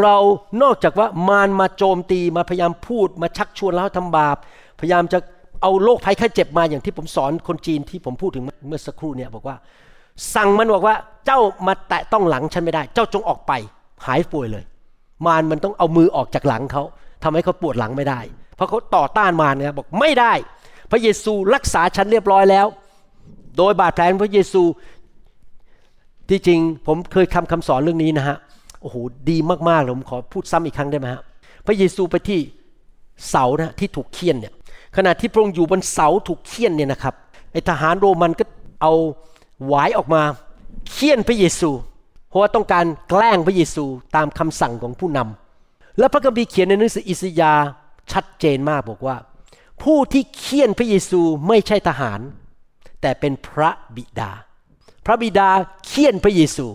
[0.00, 0.16] เรา
[0.62, 4.36] นอกจากว่ามารมาโจมตีมาพยายามพูดมาชักชวนเราทำบาป
[4.80, 5.18] พยายามจะ
[5.62, 9.56] เอาโรคภัยไข้เจ็บมาอย่างที่ผมสอนคนจีนที่ผมพูดถึงเมื่อสักครู่เนี่ยบอกว่า
[10.34, 13.52] สั่งมันบอกว่าเจ้ามาแตะต้องหลังฉันไม่ได้ เจ้าจงออกไป
[14.06, 14.64] หายป่วยเลย
[15.26, 16.82] มารมันต้องเอามือออกจากหลังเขา
[17.22, 18.20] ทำให้เขาปวดหลังไม่ได้
[18.56, 20.32] เพราะเขาต่อต้านมารนี่ยบอกไม่ได้
[20.90, 22.66] พระเยซูรักษาฉันเรียบร้อยแล้ว
[23.58, 24.62] โดยบาดแผลของพระเยซู
[26.28, 28.36] ที่จริงผมเคยทำคำสอนเรื่องนี้นะฮะ
[28.80, 28.96] โอ้โห
[29.30, 29.36] ดี
[29.68, 31.22] มากๆเลยผมขอพูดซ้ำอีกครั้งได้ไหมฮะ
[31.66, 32.40] พระเยซูไปที่
[33.30, 34.52] เสานะที่ถูกเคี่ยนเนี่ย
[34.96, 37.14] ขณะที่พระองค์อยู่บนเสาถูกเคี่ยนเนี่ยนะครับ
[37.52, 38.44] ไอทหารโรมันก็
[38.82, 38.92] เอา
[39.66, 40.22] หวายออกมา
[40.90, 41.70] เคี่ยนพระเยซู
[42.28, 43.84] เพราะว่าต้องการแกล้งพระเยซู
[44.16, 47.66] ตามคำสั่งของผู้นำและพระคัมภีร์เขียนในหนังสืออิสยาห์
[48.12, 49.16] ชัดเจนมากบอกว่า
[49.82, 52.20] ผู้ที่เคี่ยนพระเยซูไม่ใช่ทหาร
[53.00, 54.30] แต่เป็นพระบิดา
[55.06, 55.48] พระบิดา
[55.86, 56.66] เคี่ยนพระเยซู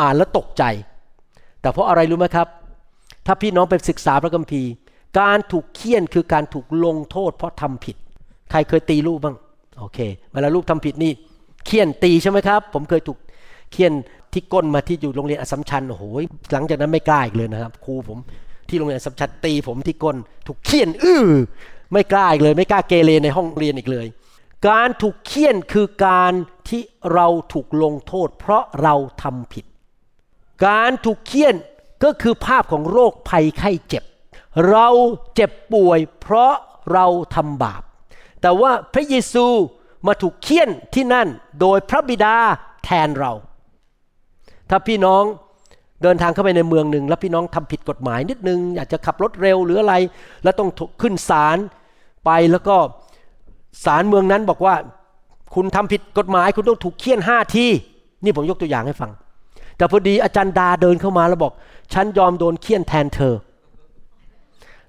[0.00, 0.64] อ่านแล้วตกใจ
[1.60, 2.48] แต่เพราะอะไรรู้ไหมครับ
[3.26, 4.70] ถ้าพี่น้องไปศึกษาพระคัมภีร์
[5.20, 7.96] การถูกเคี่ยนคือการถูกลงโทษเพราะทำผิด
[8.50, 9.36] ใครเคยตีลูกบ้าง
[9.78, 9.98] โอเค
[10.32, 11.12] เวลาลูกทำผิดนี่
[11.66, 13.18] เคี่ยนตีใช่ไหมครับ ผมเคยถูก
[13.72, 13.92] เคี่ยน
[14.32, 16.04] ที่ก้นมาที่อยู่โรงเรียนอสมชัญโอ้โห
[16.52, 18.18] หลังจากนั้นไม่กล้าอีกเลยนะครับ ครูผม
[18.68, 20.16] ที่โรงเรียนอสมชัญตีผมที่ก้น
[20.46, 21.24] ถูกเคี่ยนอื้อ
[21.92, 24.06] ไม่กล้าอีกเลย ไม่กล้าเกเรในห้องเรียนอีกเลย
[24.68, 26.32] การถูกเคี่ยนคือการ
[26.68, 26.82] ที่
[27.12, 29.64] เราถูกลงโทษ เพราะเราทำผิด
[30.66, 31.54] การถูกเคี่ยน
[32.04, 34.04] ก็คือภาพของโรคภัยไข้เจ็บ
[34.68, 34.88] เรา
[35.34, 36.54] เจ็บป่วย เพราะ
[36.92, 37.82] เราทำบาป
[38.42, 39.46] แต่ว่าพระเยซู
[40.06, 41.28] มาถูกเคี่ยนที่นั่น
[41.60, 42.36] โดยพระบิดา
[42.84, 43.32] แทนเรา
[44.70, 45.24] ถ้าพี่น้อง
[46.02, 49.94] เดินทางเข้าไปในเมืองหนึ่ง แล้วพี่น้องทำผิดกฎหมายนิดนึงอยากจะขับรถเร็วหรืออะไร
[50.44, 50.70] แล้วต้อง
[51.02, 51.58] ขึ้นศาล
[52.24, 52.76] ไปแล้วก็
[53.84, 54.74] ศาลเมืองนั้นบอกว่า
[55.54, 57.66] คุณทำผิดกฎหมายคุณต้องถูกเคี่ยนห้าที
[58.24, 59.10] นี่ผมยกตัวอย่างให้ฟัง
[59.76, 61.52] แต่พอดีอาจารย์ดาเดินเข้ามาแล้วบอก
[61.92, 63.34] ฉันยอมโดนเคี่ยนแทนเธอ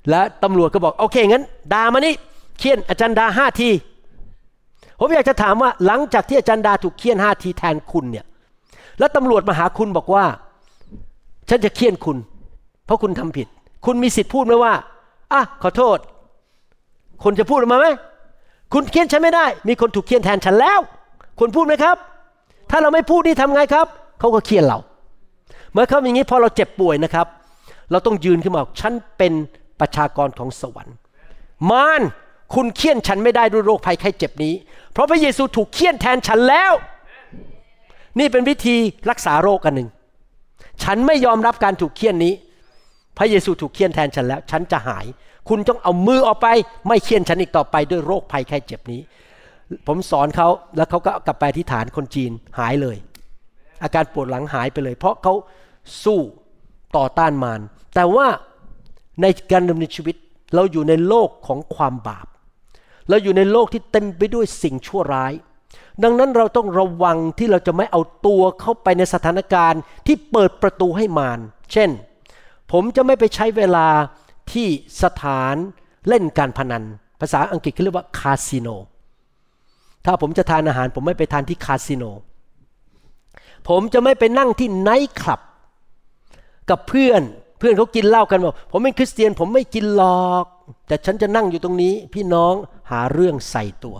[0.10, 2.14] และตำรวจก็บอกโอเคงั้นดามานี่
[2.60, 3.70] เคี่ยนอาจารย์ดาห้าที
[5.00, 8.26] ผมอยากจะถามว่าหลังจากที่อาจารย์ดาถูกเคี่ยนห้าทีแทนคุณเนี่ย
[9.00, 10.26] แล้วตำรวจมาหาคุณบอกว่า
[11.50, 12.18] ฉันจะเคี่ยนคุณ
[12.86, 13.48] เพราะคุณทำผิด
[13.86, 14.74] คุณมีสิทธิ์พูดไหมว่า
[15.34, 15.98] อะขอโทษ
[17.24, 17.88] คนจะพูดออกมาไหม
[18.74, 20.80] คุณเคียนฉันไม่ได้ มีคนถูกเคียนแทนฉันแล้ว
[21.40, 21.96] คุณพูดไหมครับ
[22.70, 23.88] ถ้าเราไม่พูดนี่ทำไงครับ
[24.20, 24.78] เขาก็เคียนเรา
[25.74, 27.28] เมื่อเขาอย่างนี้พอเราเจ็บป่วยนะครับ
[27.92, 29.34] เราต้องยืนขึ้นมาฉันเป็น
[29.80, 30.96] ประชากรของสวรรค์
[31.70, 32.02] มาร
[32.56, 34.54] คุณเคี่ยนฉันไม่ได้ด้วยโรคภัยไข้เจ็บนี้
[34.92, 36.72] เพราะพระเยซูถูกเคี่ยนแทนฉันแล้ว
[38.20, 38.76] นี่เป็นวิธี
[39.10, 39.90] รักษาโรคกันหนึ่ง
[40.84, 42.34] ฉันไม่ยอมรับการถูกเคี่ยนนี้
[43.18, 45.06] พระเยซูถูกเคี่ยนแทนฉันแล้ว ฉันจะหาย
[45.50, 46.47] คุณต้องเอามือออกไป
[46.88, 49.02] ไม่เคี่ยนฉันอีกต่อไปด้วยโรคภัยไข้เจ็บนี้
[49.88, 50.47] ผมสอนเขา
[50.78, 52.97] แล้วเขาก็กลับไปที่ฐานคนจีนหายเลย
[53.84, 55.34] อาการปวดหลังหายไปเลย เพราะเขา
[56.04, 56.20] สู้
[56.97, 57.62] ต่อต้านมาร
[57.95, 58.28] แต่ว่า
[59.22, 60.16] ในการดำเนินชีวิต
[60.56, 62.28] เราอยู่ในโลกของความบาป
[63.10, 65.34] เราอยู่ในโลกที่เต็มไปด้วยสิ่งชั่วร้าย
[66.04, 71.39] ดังนั้นเราต้องระวังที่เราจะไม่เอาตัวเข้าไปในสถานการณ์ที่เปิดประตูให้มาร
[71.72, 71.89] เช่น
[72.72, 73.88] ผมจะไม่ไปใช้เวลา
[74.54, 74.68] ที่
[75.04, 75.56] สถาน
[76.08, 76.84] เล่นการพนัน
[77.20, 78.68] ภาษาอังกฤษเขาเรียกว่าคาสิโน
[80.06, 82.04] ถ้าผมจะทานอาหาร ผมไม่ไปทานที่คาสิโน
[83.70, 85.41] ผมจะไม่ไปนั่งที่ไนท์คลับ
[86.70, 87.22] กับเพื่อน
[87.60, 90.45] เพื่อนเขากินเหล้ากันบอกผมเป็นคริสเตียนผมไม่กินหรอก
[90.88, 92.54] แต่ฉันจะนั่งอยู่ตรงนี้ พี่น้อง
[92.91, 93.97] หาเรื่องใส่ตัว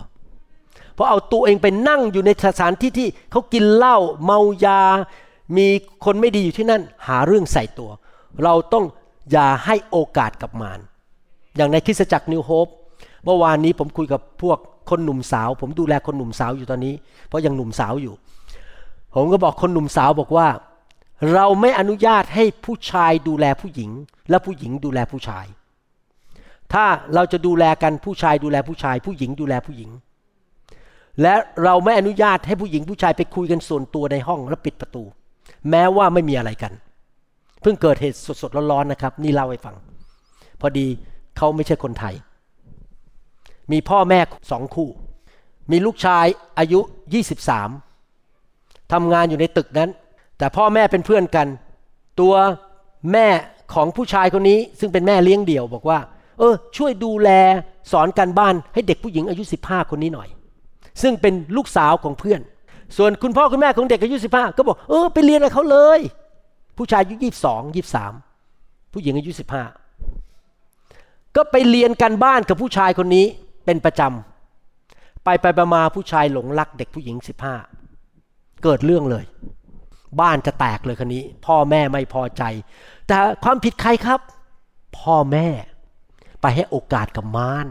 [0.94, 4.82] เพราะเอาตัวเองไปนั่งอยู่ในสถานที่ที่เขากินเหล้าเมายา
[5.56, 5.66] มี
[6.04, 7.90] คนไม่ดีอยู่ที่นั่น หาเรื่องใส่ตัว
[8.44, 8.84] เราต้อง
[9.32, 10.80] อย่าให้โอกาสกับมาร
[11.56, 12.68] อย่างในคริสตจักรนิวโฮป
[13.24, 14.58] เมื่อวานนี้ผมคุยกับพวก
[14.90, 16.94] คนหนุ่มสาว ผมดูแลคนหนุ่มสาวอยู่ตอนนี้
[17.28, 18.14] เพราะยังหนุ่มสาวอยู่
[19.14, 20.48] ผมก็บอกคนหนุ่มสาวบอกว่า
[21.32, 23.90] เราไม่อนุญาตให้ผู้ชายดูแลผู้หญิง
[24.30, 25.46] และผู้หญิงดูแลผู้ชาย
[26.72, 29.90] ถ้าเราจะดูแลกันผู้ชายดูแลผู้ชาย ผู้หญิงดูแลผู้หญิง
[31.22, 35.04] และเราไม่อนุญาตให้ผู้หญิงผู้ชายไปคุยกันส่วนตัวในห้องแล้วปิดประตู
[35.70, 36.72] แม้ว่าไม่มีอะไรกัน
[37.60, 39.76] เพิ่งเกิดเหตุสดๆร้อนๆนะครับ นี่เล่าให้ฟัง
[40.60, 40.86] พอดี
[41.36, 42.14] เขาไม่ใช่คนไทย
[43.72, 44.88] มีพ่อแม่สองคู่
[45.70, 46.26] มีลูกชาย
[46.58, 46.80] อายุ
[47.86, 49.90] 23ทำงานอยู่ในตึกนั้น
[50.38, 51.46] แต่พ่อแม่เป็นเพื่อนกัน
[52.20, 52.34] ตัว
[53.12, 53.26] แม่
[53.74, 55.98] ของผู้ชายคนนี้ ซึ่งเป็นแม่เลี้ยงเดี่ยวบอกว่า
[56.38, 57.30] เออ ช่วยดูแล
[57.92, 60.28] สอนการบ้านให้เด็กผู้หญิงอายุ 15 คนนี้หน่อย
[61.02, 62.40] ซึ่งเป็นลูกสาวของเพื่อน
[62.96, 66.00] ส่วนคุณพ่อคุณแม่ของเด็กอายุ 15 ก็บอกเออไปเรียนกับเขาเลย
[66.80, 67.16] ผู้ชายอายุ
[67.46, 67.80] 22
[68.26, 69.32] 23ผู้หญิงอายุ
[70.18, 73.26] 15ก็ไปเรียนการบ้านกับผู้ชายคนนี้
[73.64, 77.54] เป็นประจำไปไปมาผู้ชายหลงรักเด็กผู้หญิงสิบห้า
[78.62, 79.24] เกิดเรื่องเลย
[80.20, 82.42] บ้านจะแตกเลยคนนี้ พ่อแม่ไม่พอใจ
[83.08, 84.20] แต่ความผิดใครครับ
[85.00, 85.48] พ่อแม่
[86.40, 87.66] ไปให้โอกาสกับมาร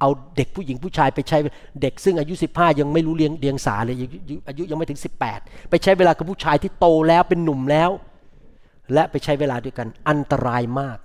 [0.00, 1.38] เอาเด็กผู้หญิงผู้ชายไปใช้
[1.82, 3.96] เด็กซึ่งอายุ 15 ยังไม่รู้เรียงเรียงสาเลย
[4.48, 5.00] อายุยังไม่ถึง
[5.34, 7.92] 18 ไปใช้เวลากับผู้ชายที่โตแล้วเป็นหนุ่มแล้ว
[8.92, 10.98] และไปใช้เวลาด้วยกันอันตรายมาก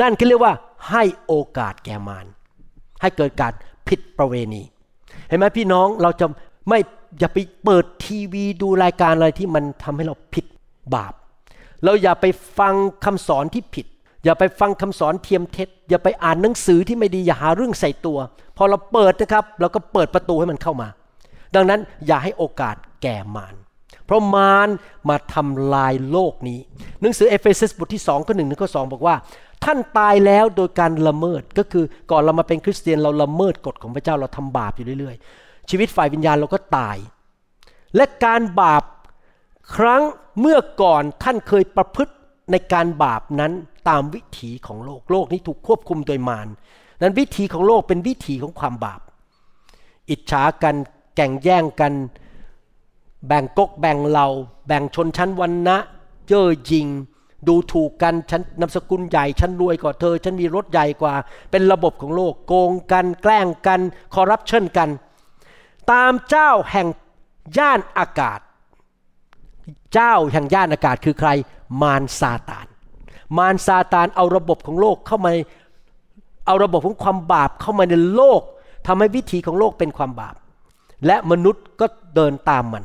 [0.00, 0.54] นั่นคือเรียกว่า
[0.90, 2.26] ให้โอกาสแก่มาร
[3.00, 3.52] ให้เกิดการ
[3.88, 4.62] ผิดประเวณี
[5.28, 6.26] เห็นไหมพี่น้องเราจะ
[6.68, 6.78] ไม่
[7.18, 10.46] อย่าไปเปิดทีวีดูรายการอะไรที่มันทำให้เราผิด
[10.94, 11.14] บาป
[11.84, 12.26] เราอย่าไป
[12.58, 13.86] ฟังคำสอนที่ผิด
[14.24, 18.18] อย่าไปฟังคำสอนเทียมเท็จ อย่าไปอ่านหนังสือที่ไม่ดีอย่าหาเรื่องใส่ตัว
[18.56, 20.88] พอเราเปิดนะครับ เราก็เปิดประตูให้มันเข้ามา
[21.54, 23.54] ดังนั้นอย่าให้โอกาสแก่มาร
[24.06, 24.68] เพราะมาร
[25.08, 26.60] มาทำลายโลกนี้
[27.00, 29.16] หนังสือเอเฟซัสบทที่2ข้อหนึ่งข้อสองบอกว่า
[29.64, 36.96] ท่านตายแล้วโดยการละเมิดก็คือก่อนเรามาเป็นคริสเตียนเราละเมิดกฎของพระเจ้าเราทำบาปอยู่เรื่อยๆ ชีวิตฝ่ายวิญญาณเราก็ตาย
[37.96, 38.82] และการบาป
[39.76, 40.02] ครั้ง
[40.40, 42.14] เมื่อก่อนท่านเคยประพฤติ
[42.50, 43.52] ในการบาปนั้น
[43.88, 46.48] ตามวิถีของโลกโลกนี้ถูกควบคุมโดยมาร
[47.02, 49.00] นั้นวิถีของโลกเป็นวิถีของความบาป
[50.10, 50.74] อิจฉากัน
[51.16, 51.92] แก่งแย่งกัน
[53.26, 54.26] แบ่งกกแบ่งเรา
[54.66, 55.76] แบ่งชนชั้นวันนะ
[56.28, 56.86] เย่อยิง
[57.48, 61.14] ดูถูกกันฉันนามสกุลใหญ่ฉันรวยกว่าเธอ ฉันมีรถใหญ่กว่า
[61.50, 63.80] เป็นระบบของโลกโกงกันแกล้งกัน
[64.14, 64.88] คอร์รัปชันกัน
[65.90, 66.88] ตามเจ้าแห่ง
[67.58, 68.40] ย่านอากาศ
[69.94, 71.30] เจ้าแห่งย่านอากาศคือใคร
[71.82, 72.66] มารซาตาน
[73.38, 75.32] มารซาตานเอาระบบของโลกเข้ามา
[76.46, 78.42] เอาระบบของความบาปเข้ามาในโลก
[78.86, 80.34] ทำให้วิถีของโลกเป็นความบาป
[81.06, 82.84] และมนุษย์ก็เดินตามมัน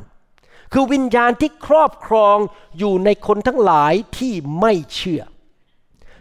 [0.72, 2.36] คือวิญญาณที่ครอบครอง
[2.78, 5.22] อยู่ในคนทั้งหลายที่ไม่เชื่อ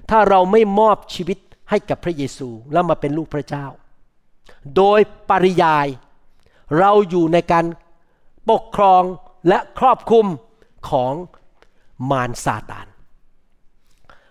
[0.09, 1.37] ถ้าเราไม่มอบชีวิต
[1.69, 3.65] ให้กับพระเยซูแล้วมาเป็นลูกพระเจ้า
[4.75, 4.99] โดย
[5.29, 5.87] ปริยาย
[6.79, 7.65] เราอยู่ในการ
[8.49, 9.03] ปกครอง
[9.47, 10.25] และครอบคุม
[10.89, 11.13] ของ
[12.11, 12.87] มารซาตาน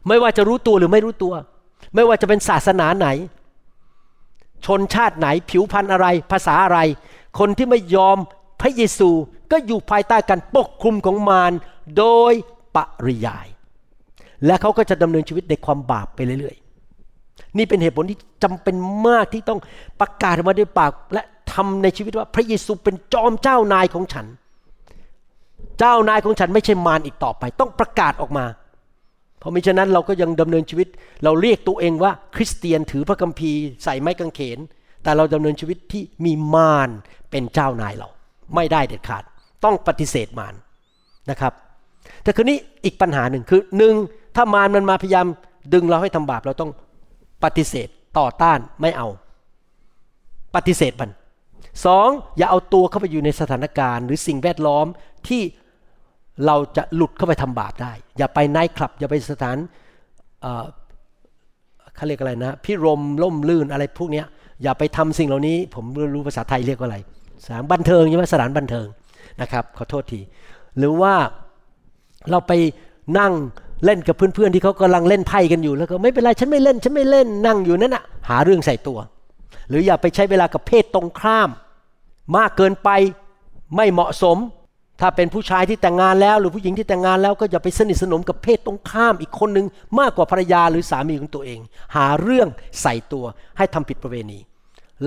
[0.08, 1.34] ไม่ว่าจะรู้ตัวหรือไม่รู้ตัว
[1.94, 3.08] ไม่ว่าจะเป็นศาสนาไหน
[4.66, 6.78] ชนชาติไหนผิวพรรณอะไรภาษาอะไร
[7.38, 8.16] คนที่ไม่ยอม
[8.60, 9.10] พระเยซู
[9.52, 11.52] ก็อยู่ภายใต้การปกคลุมของมาร
[11.98, 12.32] โดย
[12.76, 13.48] ปริยาย
[14.46, 18.74] และเขาก็จะดำเนินชีวิตในความบาปไปเรื่อยๆ นี่เป็นเหตุผลที่จำเป็น
[19.06, 19.60] มากที่ต้อง
[20.00, 21.22] ประกาศออกมาด้วยปาก และ
[21.52, 24.26] ทำในชีวิตว่าพระเยซูเป็นจอมเจ้านายของฉัน
[25.78, 28.44] เจ้านายของฉันไม่ใช่มารอีกต่อไป ต้องประกาศออกมา
[29.38, 30.88] เพราะมิฉะนั้นเราก็ยังดำเนินชีวิต
[31.24, 34.58] เราเรียกตัวเองว่าคริสเตียนถือพระคัมภีร์ใส่ไม้กางเขน
[35.02, 36.88] แต่เราดำเนินชีวิตที่มีมาร
[37.30, 38.08] เป็นเจ้านายเรา
[38.54, 39.24] ไม่ได้เด็ดขาด
[39.64, 40.54] ต้องปฏิเสธมาร
[41.30, 41.52] นะครับ
[42.22, 43.94] แต่คืนนี้อีกปัญหาหนึ่งคือหนึ่ง
[44.36, 45.26] ถ้ามารมันมาพยายาม
[45.74, 46.70] ดึงเราให้ทำบาปเราต้อง
[47.44, 47.88] ปฏิเสธ
[48.18, 49.08] ต่อต้านไม่เอา
[50.54, 51.10] ปฏิเสธมัน
[51.86, 54.86] สองอย่าเอาตัวเข้าไปอยู่ในสถานการณ์ หรือสิ่งแวดล้อม
[55.28, 55.42] ที่
[56.46, 59.56] เราจะหลุดเข้าไปทำบาปได้ อย่าไปไนท์คลับ อย่าไปสถาน
[61.96, 64.22] เขาเรียกอะไรนะพิรมล่มลื่นอะไรพวกนี้
[64.62, 65.84] อย่าไปทำสิ่งเหล่านี้ ผม
[66.14, 66.98] รู้ภาษาไทยเรียกว่าอะไร
[67.44, 68.86] สถานบันเทิงใช่ไหมสถานบันเทิง
[69.42, 70.20] นะครับขอโทษที
[70.78, 71.14] หรือว่า
[72.30, 72.52] เราไป
[73.18, 73.32] นั่ง
[73.84, 78.98] เล่นกับเพื่อนๆที่เขากำลังเล่นไพ่กันอยู่แล้วก็ไม่เป็นไรฉันไม่เล่นฉันไม่เล่นนั่งอยู่นั่นอะหาเรื่องใส่ตัว
[79.68, 81.50] หรืออย่าไปใช้เวลากับเพศตรงข้าม
[82.36, 82.88] มากเกินไป
[83.76, 84.38] ไม่เหมาะสม
[85.00, 89.66] ถ้าเป็นผู้ชายที่แต่งงานแล้ว หรือผู้หญิงที่แต่งงานแล้วก็อย่าไปสนิทสนมกับเพศตรงข้ามอีกคนหนึ่ง
[89.98, 91.60] มากกว่าภรรยาหรือสามีของตัวเอง
[91.96, 92.48] หาเรื่อง
[92.82, 93.24] ใส่ตัว
[93.56, 94.38] ให้ทำผิดประเวณี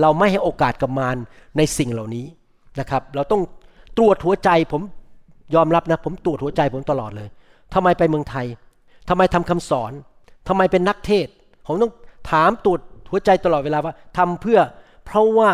[0.00, 1.16] เราไม่ให้โอกาสกับมาร
[1.56, 2.26] ในสิ่งเหล่านี้
[2.80, 3.42] นะครับ เราต้อง
[3.98, 4.82] ตรวจหัวใจผม
[5.54, 7.28] ยอมรับนะ ผมตรวจหัวใจผมตลอดเลย
[7.74, 8.46] ทำไมไปเมืองไทย
[9.08, 9.92] ทำไมทำคำสอน
[10.48, 11.28] ทำไมเป็นนักเทศ
[11.66, 11.92] ผมต้อง
[12.30, 12.80] ถามตรวจ
[13.10, 14.58] หัวใจตลอดเวลาว่าทำเพื่อ
[15.04, 15.50] เพราะว่า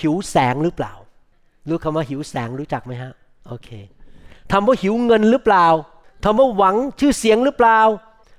[0.00, 0.92] หิวแสงหรือเปล่า
[1.68, 3.12] รู้คำว่าหิวแสงรู้จักไหมฮะ
[3.48, 3.68] โอเค
[4.52, 5.66] ทำว่าหิวเงินหรือเปล่า
[6.24, 7.78] ทำว่าหวังชื่อเสียงหรือเปล่า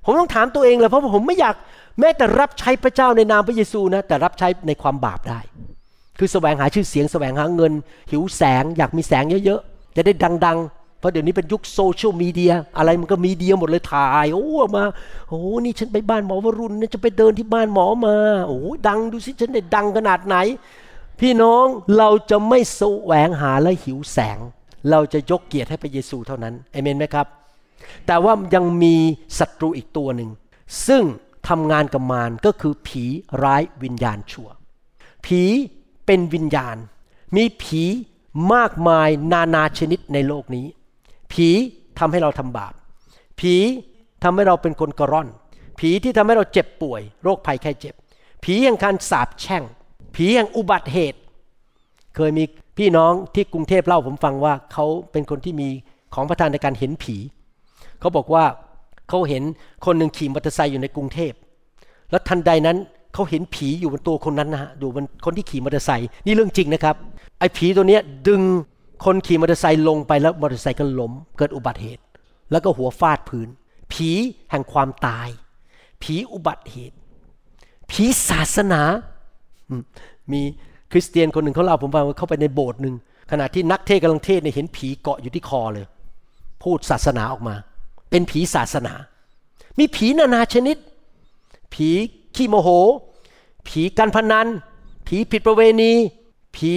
[0.06, 1.56] ผมต้องถามตัวเองเลยเพราะผมไม่อยาก
[2.00, 5.40] แม้แต่รับใช้พระเจ้าในนามพระเยซูนะ แต่รับใช้ในความบาปได้
[6.18, 7.74] คือแสวงหาชื่อเสียงแสวงหาเงิน
[8.12, 10.14] หิวแสงอยากมีแสงเยอะๆ จะได้
[10.46, 14.46] ดัง ๆ เพราะเดี๋ยวนี้เป็นยุคโซเชียลมีเดีย อะไรมันก็มีเดียหมดเลยถ่าย โอ้
[14.76, 14.84] มา
[15.30, 18.16] โอ้นี่ฉันไปบ้านหมอวรุณนะจะไปเดินที่บ้านหมอมา
[18.48, 20.36] โอ้ดังดูสิฉันได้ดังขนาดไหน
[21.20, 21.66] พี่น้อง
[21.98, 24.40] เราจะไม่แสวงหาและหิวแสง
[24.90, 27.28] เราจะยกเกียรติให้พระเยซูเท่านั้นเอเมนไหมครับ
[28.08, 28.96] แต่ว่ายังมี
[29.40, 30.30] ศัตรูอีกตัวหนึ่ง
[30.88, 31.04] ซึ่ง
[31.50, 33.04] ทำงานกับมารก็คือผี
[33.44, 34.50] ร้ายวิญญาณชั่ว
[35.26, 35.44] ผี
[36.08, 36.78] เป็นวิญญาณ
[37.36, 37.84] มีผี
[38.54, 40.66] มากมายนานาชนิดในโลกนี้
[41.32, 41.50] ผี
[42.00, 42.74] ทำให้เราทำบาป
[43.40, 43.56] ผี
[44.24, 45.28] ทำให้เราเป็นคนกระร่อน
[45.80, 47.96] ผีที่ทำให้เราเจ็บป่วย โรคภัยไข้เจ็บ
[48.44, 49.64] ผีแห่งการสาบแช่ง
[50.16, 51.20] ผีแห่งอุบัติเหตุ
[52.16, 52.44] เคยมี
[52.78, 55.70] พี่น้องที่กรุงเทพเล่าผมฟังว่าเขาเป็นคนที่มี
[56.14, 57.16] ของประทานในการเห็นผี
[58.00, 58.46] เขาบอกว่า
[59.10, 59.44] เขาเห็น
[59.86, 61.34] คนหนึ่งขี่มอเตอร์ไซค์อยู่ในกรุงเทพ
[62.12, 62.78] แล้วทันใดนั้น
[63.14, 66.96] เขาเห็นผีอยู่บนตัวคนนั้นนะฮะดูบนคนที่ขี่มอเตอร์ไซค์นี่เรื่องจริงนะครับ
[67.40, 68.42] ไอ้ผีตัวเนี้ยดึง
[69.06, 72.04] คนขี่มอเตอร์ไซค์ลงไปแล้วมอเตอร์ไซค์ก็ล้มเกิดอุบัติเหตุ
[72.52, 73.48] แล้วก็หัวฟาดพื้น
[73.94, 74.10] ผี
[74.52, 75.30] แห่งความตาย
[76.04, 76.96] ผีอุบัติเหตุ
[77.92, 78.82] ผีศาสนา
[80.32, 80.42] มี
[80.92, 82.96] คริสเตียนคนหนึ่งเขาเล่าผมฟังว่าเข้าไปในโบสถ์หนึ่ง
[83.32, 85.86] ขณะที่นักเทศกำลังเทศเนี่ยเห็นผีเกาะอยู่ที่คอเลย
[86.64, 87.56] พูดศาสนาออกมา
[88.10, 88.94] เป็นผีศาสนา
[89.80, 90.78] มีผีนานาชนิด
[91.74, 91.90] ผี
[92.38, 92.70] ขี้โมโห
[93.68, 94.48] ผีการพนัน
[95.08, 95.94] ผีผิดประเวณี
[96.56, 96.74] ผี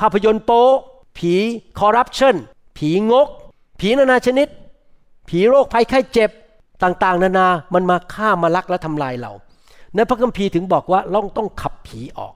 [0.00, 0.64] ภาพยนตร์โป๊
[1.18, 1.32] ผี
[1.78, 2.36] คอร์รัปชัน
[2.78, 3.28] ผีงก
[3.80, 4.48] ผีนานาชนิด
[5.28, 6.30] ผีโรคภัยไข้เจ็บ
[6.82, 9.32] ต่างๆ นานา มันมาฆ่ามาลักและทำลายเรา
[9.94, 12.34] ในพระคัมภีร์ถึงบอกว่าเราต้องขับผีออก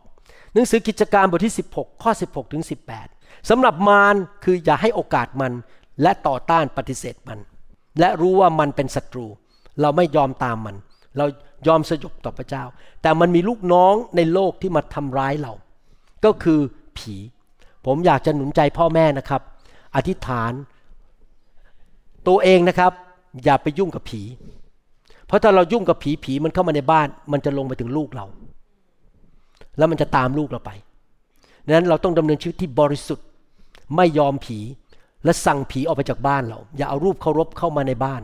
[0.53, 2.63] หนังสือกิจการบทที่ 16 ข้อ 16 ถึง
[3.07, 4.15] 18สำหรับมาร
[4.45, 5.53] คืออย่าให้โอกาสมัน
[6.03, 7.39] และต่อต้านปฏิเสธมัน
[8.01, 9.27] และรู้ว่ามันเป็นศัตรู
[9.81, 10.77] เราไม่ยอมตามมัน
[11.17, 11.27] เรา
[11.67, 12.65] ยอมสยบต่อพระเจ้า
[13.03, 15.53] แต่มันมีลูกน้องในโลกที่มาทำร้ายเรา
[16.25, 16.61] ก็คือ
[16.99, 17.15] ผี
[17.87, 19.43] ผมอยากจะหนุนใจพ่อแม่นะครับ
[19.97, 20.53] อธิษฐาน
[22.29, 22.93] ตัวเองนะครับ
[23.45, 24.23] อย่าไปยุ่งกับผี
[25.27, 28.27] เพราะถ้าเรายุ่งกับผีผีมันเข้ามาในบ้าน มันจะลงไปถึงลูกเรา
[29.79, 30.71] แล้วมันจะตามลูกเราไป
[31.65, 33.27] ดังนั้นเราต้องดำเนินชีวิตที่บริสุทธิ์
[33.97, 34.59] ไม่ยอมผี
[35.25, 38.23] และสั่งผีออกไปจากบ้านเรา อย่าเอารูปเคารพเข้ามาในบ้าน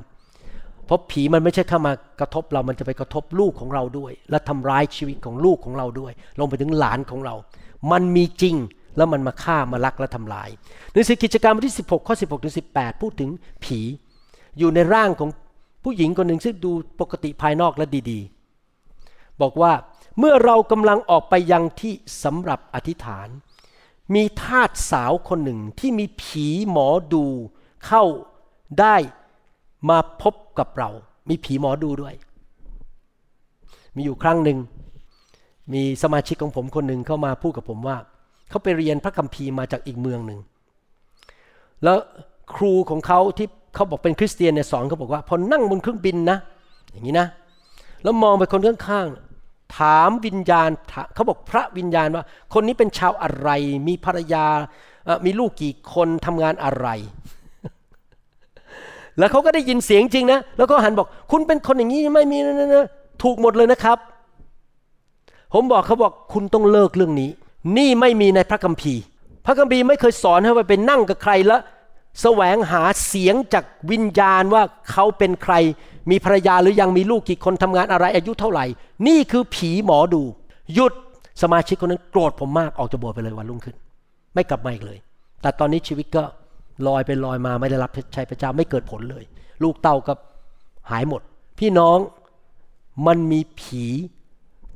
[0.87, 7.35] เพราะผีมันไม่ใช่เข้ามากระทบเรา มันจะไปกระทบลูกของเราด้วย และทำร้ายชีวิตของลูกของเราด้วย ลงไปถึงหลานของเรา
[7.93, 8.57] มันมีจริง
[8.97, 10.49] แล้วมันมาฆ่ามาลักและทำลาย
[10.93, 13.31] หนังสือกิจการบทที่ 16 ข้อ 16ถึง18 พูดถึง
[13.65, 13.81] ผี
[14.59, 15.31] อยู่ในร่างของ
[15.85, 19.73] ผู้หญิงคนหนึ่งซึ่งดูปกติภายนอกและดีๆ บอกว่า
[20.19, 23.29] เมื่อเรากำลังออกไปยังที่สำหรับอธิษฐาน
[24.15, 27.25] มีทาสสาวคนหนึ่งที่มีผีหมอดู
[27.87, 28.05] เข้า
[28.81, 28.97] ได้
[29.89, 30.89] มาพบ กับเรา
[31.29, 32.15] มีผีหมอดูด้วย
[33.97, 34.59] มีอยู่ครั้งหนึ่ง
[35.73, 37.97] มีสมาชิกของผมคนหนึ่งเข้ามาพูดกับผมว่า
[38.49, 40.41] เขาไปเรียนพระคัมภีร์มาจากอีกเมืองหนึ่ง
[41.85, 41.99] แล้ว
[42.55, 46.39] ครูของเขาที่เขาบอกเป็นคริสเตียนเนี่ยสอนเขาบอกว่า พอนั่งบนเครื่องบินนะ
[46.93, 47.29] อย่างนี้นะ
[48.03, 50.71] แล้วมองไปคนข้างๆถามวิญญาณ
[51.15, 53.49] เขาบอกพระวิญญาณว่า คนนี้เป็นชาวอะไร
[53.89, 54.47] มีภรรยา
[55.27, 56.89] มีลูกกี่คนทำงานอะไร
[59.19, 62.87] แล้วเขาก็ได้ยินเสียงจริงนะ แล้วก็หันบอกคุณเป็นคนอย่างนี้ไม่มีนะนะนะ
[63.23, 63.99] ถูกหมดเลยนะครับ
[65.53, 67.31] ผมบอกเขาบอกคุณต้องเลิกเรื่องนี้
[67.77, 69.03] นี่ไม่มีในพระคัมภีร์
[69.47, 71.61] พระคัมภีร์ไม่เคยสอนให้ไปเป็นนั่งกับใครแล้ว
[72.23, 75.55] แสวงหาเสียงจากวิญญาณว่าเขาเป็นใคร
[76.11, 78.65] มีภรรยาหรือยังมีลูกกี่คนทำงานอะไรอายุเท่าไหร่
[79.09, 80.23] นี่คือผีหมอดู
[80.75, 80.93] หยุด
[81.43, 83.77] สมาชิกคนนั้นโกรธผมมากออกจากโบสถ์ไปเลยวันรุ่งขึ้น
[84.35, 84.99] ไม่กลับมาอีกเลย
[85.43, 86.23] แต่ตอนนี้ชีวิตก็
[86.87, 89.25] ลอยไปลอยมาไม่ได้รับใช้พระเจ้าไม่เกิดผลเลย
[89.63, 90.13] ลูกเต้าก็
[90.91, 91.23] หายหมด
[91.59, 91.99] พี่น้อง
[93.07, 93.85] มันมีผี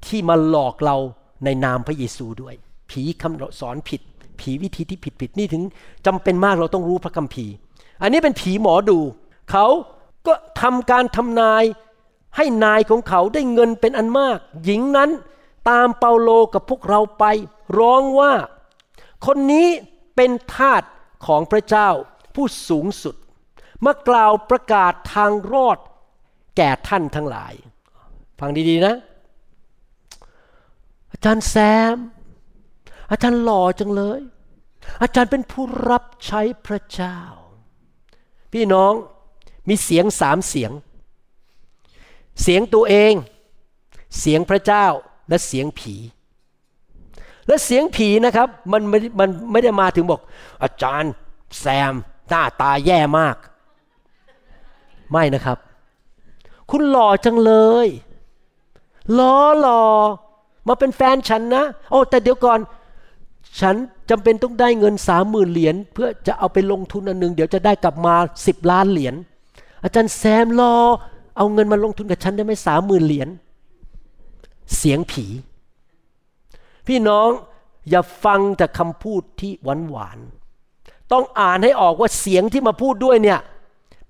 [0.07, 0.96] ที่มาหลอกเรา
[1.44, 2.55] ในนามพระเยซูด้วย
[2.90, 4.01] ผีคำสอนผิด
[4.40, 5.62] ผีวิธีที่ผิดผิดนี่ถึง
[6.07, 7.55] จำเป็นมากเราต้องรู้พระคัมภีร์
[8.03, 8.98] อันนี้เป็นผีหมอดู
[9.51, 9.66] เขา
[10.26, 11.64] ก็ทำการทำนาย
[12.36, 15.11] ให้นายของเขาได้เงินเป็นอันมาก หญิงนั้น
[15.70, 17.24] ตามเปาโลกับพวกเราไป
[17.78, 18.32] ร้องว่า
[19.26, 19.68] คนนี้
[20.16, 20.82] เป็นทาส
[21.26, 21.88] ของพระเจ้า
[22.34, 23.16] ผู้สูงสุด
[23.84, 25.78] มากล่าวประกาศทางรอด
[26.56, 27.54] แก่ท่านทั้งหลาย
[28.38, 28.94] ฟังดีๆนะ
[31.12, 31.54] อาจารย์แซ
[31.94, 31.96] ม
[33.10, 34.20] อาจารย์หล่อจังเลย
[35.02, 37.18] อาจารย์เป็นผู้รับใช้พระเจ้า
[38.52, 38.92] พี่น้อง
[39.68, 40.72] มีเสียงสามเสียง
[42.42, 43.14] เสียงตัวเอง
[44.18, 44.86] เสียงพระเจ้า
[45.28, 45.94] และเสียงผี
[47.47, 50.20] และเสียงผีนะครับมันไม่มันไม่ได้มาถึงบอก
[50.62, 51.12] อาจารย์
[51.61, 51.95] แซม
[52.28, 53.36] หน้าตาแย่มาก
[55.12, 55.59] ไม่นะครับ
[56.70, 57.53] คุณหล่อจังเล
[57.86, 57.88] ย
[59.18, 59.84] ล้อหล่อ
[60.68, 62.59] มาเป็นแฟนฉันนะ โอ้แต่เดี๋ยวก่อน
[63.61, 63.76] ฉัน
[64.11, 68.14] จำเป็นต้องได้เงินสามหมื่นเหรียญเพื่อจะเอาไปลงทุนอันหนึ่งเดี๋ยวจะได้กลับมา
[68.47, 69.14] สิบล้านเหรียญ
[69.84, 70.74] อาจารย์แซมรอ
[71.36, 73.28] เอาเงินมาลงทุนกับฉันได้ไหมสามหมื่นเหรียญ
[74.76, 75.26] เสียงผี
[76.91, 77.30] พี่น้อง
[77.91, 80.18] อย่าฟังแต่คำพูดที่หวานหวาน
[81.12, 83.41] ต้องอ่านให้ออกว่าเสียงที่มาพูดด้วยเนี่ย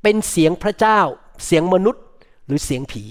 [0.03, 1.01] เป็นเสียงพระเจ้า
[1.45, 2.05] เสียงมนุษย์
[2.47, 3.05] หรือเสียงผี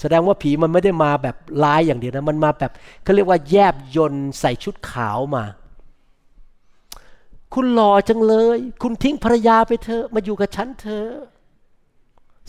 [0.00, 5.44] แสดงว่าผีมันไม่ได้มาแบบร้ายอย่างเดียวนะ มันมาแบบเขาเรียกว่าแยบยนใส่ชุดขาวมา
[7.54, 11.10] คุณหล่อจังเลย คุณทิ้งภรรยาไปเถอะมาอยู่กับฉันเถอะ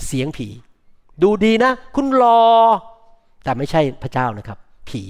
[0.05, 0.47] เสียงผี
[1.21, 2.41] ดูดีนะ คุณหล่อ
[3.43, 4.57] แต่ไม่ใช่พระเจ้านะครับ
[4.89, 5.03] ผี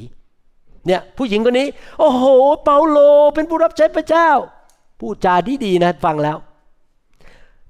[0.87, 1.67] เนี่ยผู้หญิงคนนี้
[1.99, 2.25] โอ้โห
[2.63, 2.97] เปาโล
[3.35, 4.29] เป็นผู้รับใช้พระเจ้า
[4.99, 6.37] พูดจาดีดีนะฟังแล้ว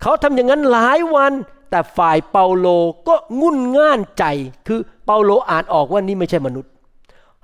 [0.02, 1.34] เขาทำอย่างนั้นหลายวัน
[1.70, 2.68] แต่ฝ่ายเปาโล
[3.08, 4.26] ก็งุ่นง่านใจ
[4.68, 6.72] คือเปาโลอ่านออกว่านี่ไม่ใช่มนุษย์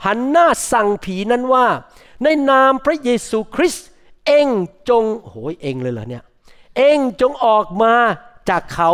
[0.06, 1.66] หันหน้าสั่งผีนั้นว่า
[2.24, 3.88] ในนามพระเยซูคริสต์
[4.28, 4.48] เอง
[4.90, 6.24] จงโหยเองเลยเหรอเนี่ย
[6.78, 7.94] เองจงออกมา
[8.50, 8.92] จากเขา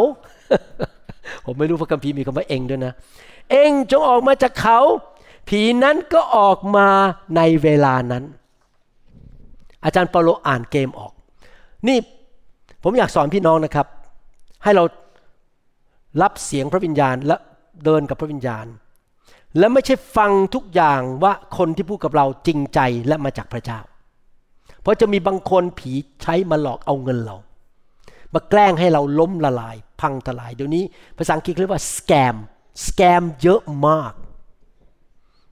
[1.45, 2.93] ผมไม่รู้พระคัมภีร์มีคำว่าเองด้วยนะ
[3.51, 4.79] เองจงออกมาจากเขา
[5.47, 6.87] ผีนั้นก็ออกมา
[7.35, 8.23] ในเวลานั้น
[9.83, 11.13] อาจารย์เปาโลอ่านเกมออก
[11.87, 11.97] นี่
[12.83, 13.87] ผมอยากสอนพี่น้องนะครับ
[14.63, 14.83] ให้เรา
[16.21, 17.35] รับเสียงพระวิญญาณและ
[17.85, 18.65] เดินกับพระวิญญาณ
[19.57, 23.79] และไม่ใช่ฟังทุกอย่างว่าคนที่พูดกับเราจริงใจและมาจากพระเจ้า
[24.81, 27.37] เพราะจะมีบางคนผีใช้มาหลอกเอาเงินเรา
[28.33, 30.83] มาแกล้งให้เราล้มละลาย พังทลาย เดี๋ยวนี้
[31.17, 32.35] ภาษาอังกฤษเรียกว่าสแกม
[32.87, 34.13] สแกมเยอะมาก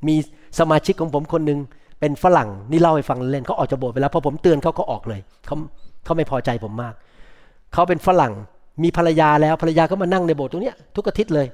[0.07, 0.15] มี
[0.59, 1.59] สมาชิกของผมคนหนึ่ง
[1.99, 5.55] เป็นฝรั่งนี่เล่าให้ฟังเล่นเขาออกจากโบสถ์ไปแล้วพอผมเตือนเขาก็ออกเลยเขา
[6.03, 6.93] เขาไม่พอใจผมมาก
[7.73, 8.33] เขาเป็นฝรั่ง
[8.83, 11.47] มีภรรยาแล้วภรรยาก็มานั่งในโบสถ์ตรงนี้ทุกอาทิตย์เลย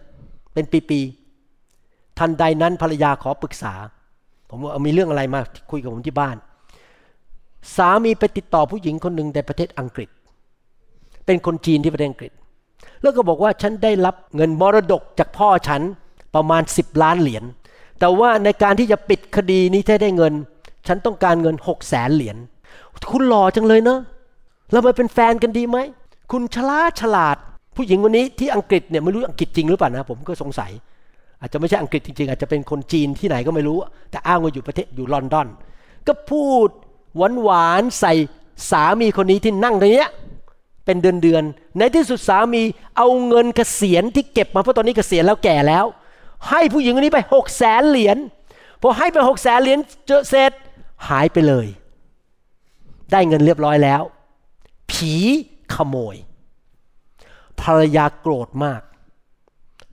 [0.54, 3.74] เป็นปีๆทันใดนั้นภรรยาขอปรึกษา
[4.50, 5.40] ผมว่ามีเรื่องอะไรมา
[5.72, 6.36] คุยกับผมที่บ้าน
[7.78, 10.10] สามีไปติดต่อผู้หญิงคนหนึ่งในประเทศอังกฤษ
[11.26, 12.32] เป็นคนจีนที่ประเทศอังกฤษ
[13.02, 15.82] แล้วก็บอกว่าฉันได้รับเงินมรดกจากพ่อฉัน
[16.36, 17.44] ประมาณ 10 ล้านเหรียญ
[18.00, 20.34] แต่ว่าในการที่จะปิดคดีนี้ถ้าได้เงิน
[20.88, 22.38] ฉันต้องการเงินหกแสนเหรียญ
[23.12, 24.00] คุณหล่อจังเลยเนาะ
[24.72, 25.78] เรามาเป็นแฟนกันดีไหม
[26.32, 27.38] คุณฉลาดฉลาด
[27.76, 30.72] ผู้หญิงคนนี้ที่อังกฤษเนี่ยไม่รู้อังกฤษจริงหรือเปล่านะผมก็สงสัย
[31.42, 33.78] อาจจะไม่ใช่อังกฤษจริงๆ อาจจะเป็นคนจีนที่ไหนก็ไม่รู้
[34.12, 35.48] แต่อ้างว่าอยู่ประเทศอยู่ลอนดอน
[36.08, 36.70] ก็พูด
[37.18, 38.14] หวานหวานใส่
[38.72, 40.08] สามีคนนี้ที่นั่งตรงนี้
[40.86, 42.62] เป็นเดือนๆในที่สุดสามี
[42.98, 45.86] เอาเงินเกษียณที่เก็บมาเพราะตอนนี้เกษียณแล้วแก่แล้ว
[46.50, 48.18] ให้ผู้หญิงคนนี้ไปหกแสนเหรียญ
[48.82, 49.80] พอให้ไปหกแสนเหรียญ
[50.30, 50.52] เสร็จ
[51.10, 51.68] หายไปเลย
[53.12, 54.02] ได้เงินเรียบร้อยแล้ว
[54.92, 55.14] ผี
[55.74, 56.16] ขโมย
[57.62, 58.82] ภรรยาโกรธมาก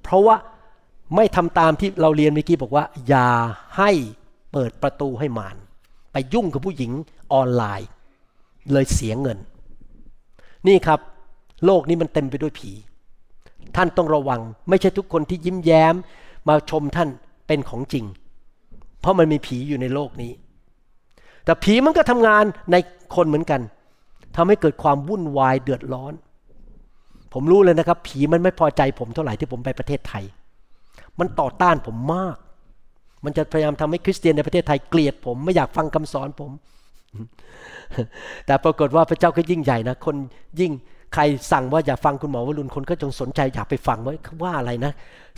[0.02, 0.36] เพราะว่า
[1.16, 3.28] ไม่ทำตามที่เราเรียนเมื่อกี้บอกว่า อย่า
[3.78, 3.90] ให้
[4.52, 5.56] เปิดประตูให้มาร
[6.12, 6.92] ไปยุ่งกับผู้หญิง
[7.32, 7.88] ออนไลน์
[8.72, 9.38] เลยเสียเงิน
[10.66, 11.00] นี่ครับ
[11.64, 12.70] โลกนี้มันเต็มไปด้วยผี
[13.76, 15.94] ท่านต้องระวัง ไม่ใช่ทุกคนที่ยิ้มแย้ม
[16.48, 17.08] มาชมท่าน
[17.46, 18.04] เป็นของจริง
[19.00, 20.32] เพราะมันมีผีอยู่ในโลกนี้
[21.44, 22.76] แต่ผีมันก็ทำงานใน
[23.14, 23.60] คนเหมือนกัน
[24.36, 26.12] ทำให้เกิดความวุ่นวายเดือดร้อน
[27.32, 30.24] ผมรู้เลยนะครับ ผีมันไม่พอใจผมเท่าไหร่ที่ผมไปประเทศไทย
[31.18, 32.36] มันต่อต้านผมมาก
[33.24, 36.50] มันจะพยายามทำให้คริสเตียนในประเทศไทยเกลียดผมไม่อยากฟังคำสอนผม
[38.46, 40.16] แต่ปรากฏว่าพระเจ้าก็ยิ่งใหญ่นะ คน
[40.60, 40.72] ยิ่ง
[41.14, 44.92] ใครสั่งว่าอย่าฟังคุณหมอวรุณคนก็จงสนใจอยากไปฟังว่าว่าอะไรนะ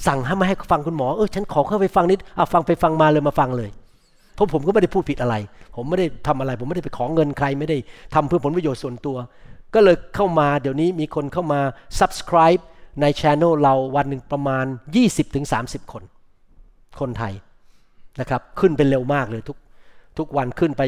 [0.07, 3.70] สั่งให้ไม่ให้ฟังคุณหมอเออฉันขอเข้าไปฟังนิดเอาฟังไปฟังมาเลยมาฟังเลย
[4.35, 5.35] เพราะผมก็ไม่ได้พูดผิดอะไร
[5.77, 7.77] ผมไม่ได้ทำอะไร ผมไม่ได้ไปขอเงินใครไม่ได้
[8.14, 9.16] ทำเพื่อผลประโยชน์ส่วนตัว
[9.75, 11.61] ก็เลยเข้ามาเดี๋ยวนี้มีคนเข้ามา
[12.01, 12.62] subscribe
[13.01, 14.64] ในช anel เราวันหนึ่งประมาณ
[15.29, 16.03] 20-30 คน
[17.01, 17.35] คนไทย
[18.20, 19.57] นะครับขึ้นเป็นเร็วมากเลยทุก
[20.18, 20.83] ทุกวันขึ้นไป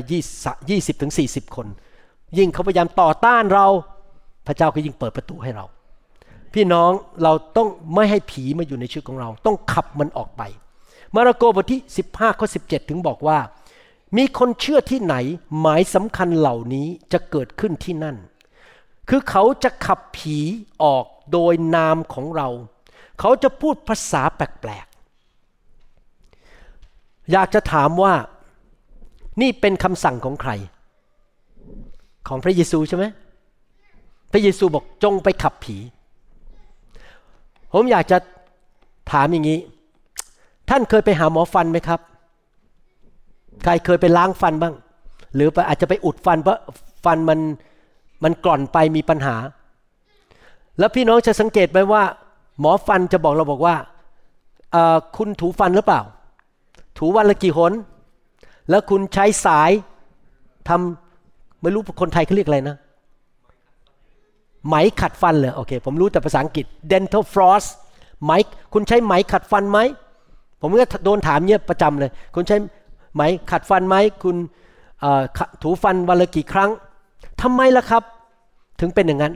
[0.74, 1.66] 20-40 คน
[2.38, 3.66] ยิ่งเขาพยายามต่อต้านเรา
[4.46, 5.64] พระเจ้าก็ยิ่งเปิดประตูให้เรา
[6.54, 6.90] พี่น้อง
[7.22, 10.42] เราต้องไม่ให้ผีมาอยู่ในชีวิตของเรา ต้องขับมันออกไป
[11.14, 11.80] มาระโกบทที่
[12.10, 13.38] 15ข้อ17 ถึงบอกว่า
[14.16, 15.16] มีคนเชื่อที่ไหน
[15.60, 18.16] หมายสำคัญเหล่านี้จะเกิดขึ้นที่นั่น
[19.08, 20.38] คือเขาจะขับผี
[20.82, 22.48] ออกโดยนามของเรา
[23.20, 28.14] เขาจะพูดภาษาแปลกๆ อยากจะถามว่า
[29.40, 30.50] นี่เป็นคำสั่งของใคร
[32.28, 33.04] ของพระเยซูใช่ไหม
[34.36, 35.76] ระเยซูบอกจงไปขับผี
[37.72, 38.18] ผมอยากจะ
[39.12, 39.58] ถามอย่างนี้
[40.70, 42.00] ท่านเคยไปหาหมอฟันไหมครับ
[43.64, 44.74] ใครเคยไปล้างฟันบ้าง
[45.34, 46.58] หรืออาจจะไปอุดฟันเพราะ
[47.04, 47.40] ฟันมัน
[48.24, 49.36] มันกร่อนไปมีปัญหา
[50.78, 52.02] แล้วพี่น้องจะสังเกตไหมว่า
[52.60, 53.76] หมอฟันจะบอกเราบอกว่า
[55.16, 56.02] คุณถูฟันหรือเปล่า
[56.98, 57.72] ถูวันละกี่หน
[58.70, 59.70] แล้วคุณใช้สาย
[60.68, 62.76] ทำไม่รู้คนไทยเขาเรียกอะไรนะ
[64.66, 67.64] ไหมขัดฟันเลยโอเค ผมรู้แต่ภาษาอังกฤษ dental floss
[68.24, 68.32] ไหม
[68.72, 69.78] คุณใช้ไหมขัดฟันไหม
[70.60, 72.56] ผมก็โดนถามเนี่ยประจำเลย คุณใช้
[73.14, 74.36] ไหมขัดฟันไหมคุณ
[75.62, 76.70] ถูฟันวันละกี่ครั้ง
[77.42, 78.02] ทำไมล่ะครับ
[78.80, 79.34] ถึงเป็นอย่างนั้น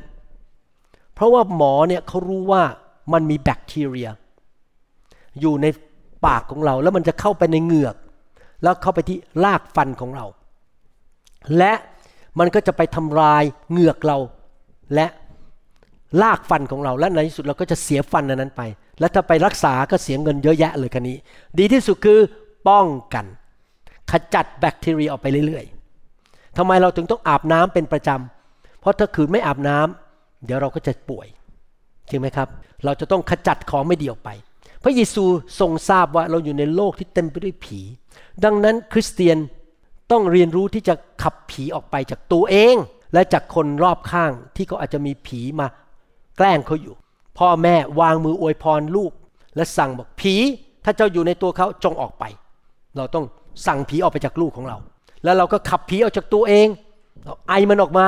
[1.14, 2.62] เพราะว่าหมอเนี่ยเขารู้ว่า
[3.12, 4.08] มันมีแบคทีเรีย
[5.40, 5.66] อยู่ใน
[6.26, 7.96] ปากของเรา แล้วมันจะเข้าไปในเหงือก
[8.62, 10.26] แล้วเข้าไปที่รากฟันของเรา
[11.56, 11.72] และ
[12.38, 14.18] มันก็จะไปทำลายเหงือกเรา
[14.94, 15.06] และ
[16.22, 18.62] ลากฟันของเราและในที่สุดเราก็จะเสียฟันนั้นไป
[19.00, 21.16] แล้วถ้าไปรักษาก็เสียเงินเยอะแยะเลยคันนี้
[21.58, 22.18] ดีที่สุดคือ
[22.68, 23.26] ป้องกัน
[24.10, 31.26] ขจัดแบคทีเรียออกไปเรื่อยๆทำไมเราถึงต้องอาบน้ำเป็นประจำเพราะถ้าคืนไม่อาบน้ำเดี๋ยวเราก็จะป่วย
[32.08, 32.48] จริงไหมครับ
[32.84, 34.30] เราจะต้องขจัดของไม่ดีออกไป
[34.82, 35.24] พระเยซู
[35.60, 37.80] ทรงทราบว่าเราอยู่ในโลกที่เต็มไปด้วยผี
[38.44, 39.38] ดังนั้นคริสเตียน
[40.10, 42.76] ต้องเรียนรู้ที่จะขับผีออกไปจากตัวเอง
[43.14, 45.66] และจากคนรอบข้างที่เขาอาจจะมีผีมา
[46.40, 46.94] แกล้งเขาอยู่
[47.38, 49.12] พ่อแม่วางมืออวยพรลูก
[49.56, 50.34] และสั่งบอกผี
[50.84, 52.24] ถ้าเจ้าอยู่ในตัวเขาจงออกไป
[52.96, 53.24] เราต้อง
[53.66, 54.76] สั่งผีออกไปจากลูกของเรา
[55.24, 56.68] แล้วเราก็ขับผีออกจากตัวเอง
[57.24, 58.06] เราไอมันออกมา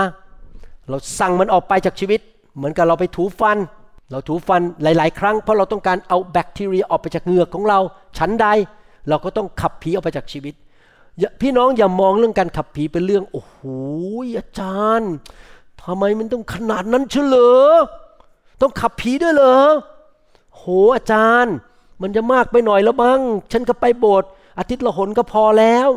[0.89, 2.21] เราสั่งมันออกไปจากชีวิต
[2.57, 3.59] เหมือนกับเราไปถูฟัน
[4.11, 7.79] เราถูฟันหลาย ๆ ครั้ง เพราะเราต้องการเอาแบคทีเรียออกไปจากเหงือกของเรา
[8.19, 8.47] ฉันใด
[9.09, 10.55] เราก็ต้องขับผีออกไปจากชีวิต
[11.41, 13.59] พี่น้องอย่ามองเรื่องการขับผีเป็นเรื่องโอ้โห
[14.37, 15.13] อาจารย์
[15.83, 17.67] ทำไมมันต้องขนาดนั้นเฉลอ
[18.63, 19.59] ต้องขับผีด้วยเหรอ
[20.57, 21.55] โหอาจารย์
[22.03, 23.21] มันจะมากไปหน่อยแล้วบ้าง
[23.53, 25.89] ฉันก็ไปโบสถ์อาทิตย์ละหนก็พอแล้ว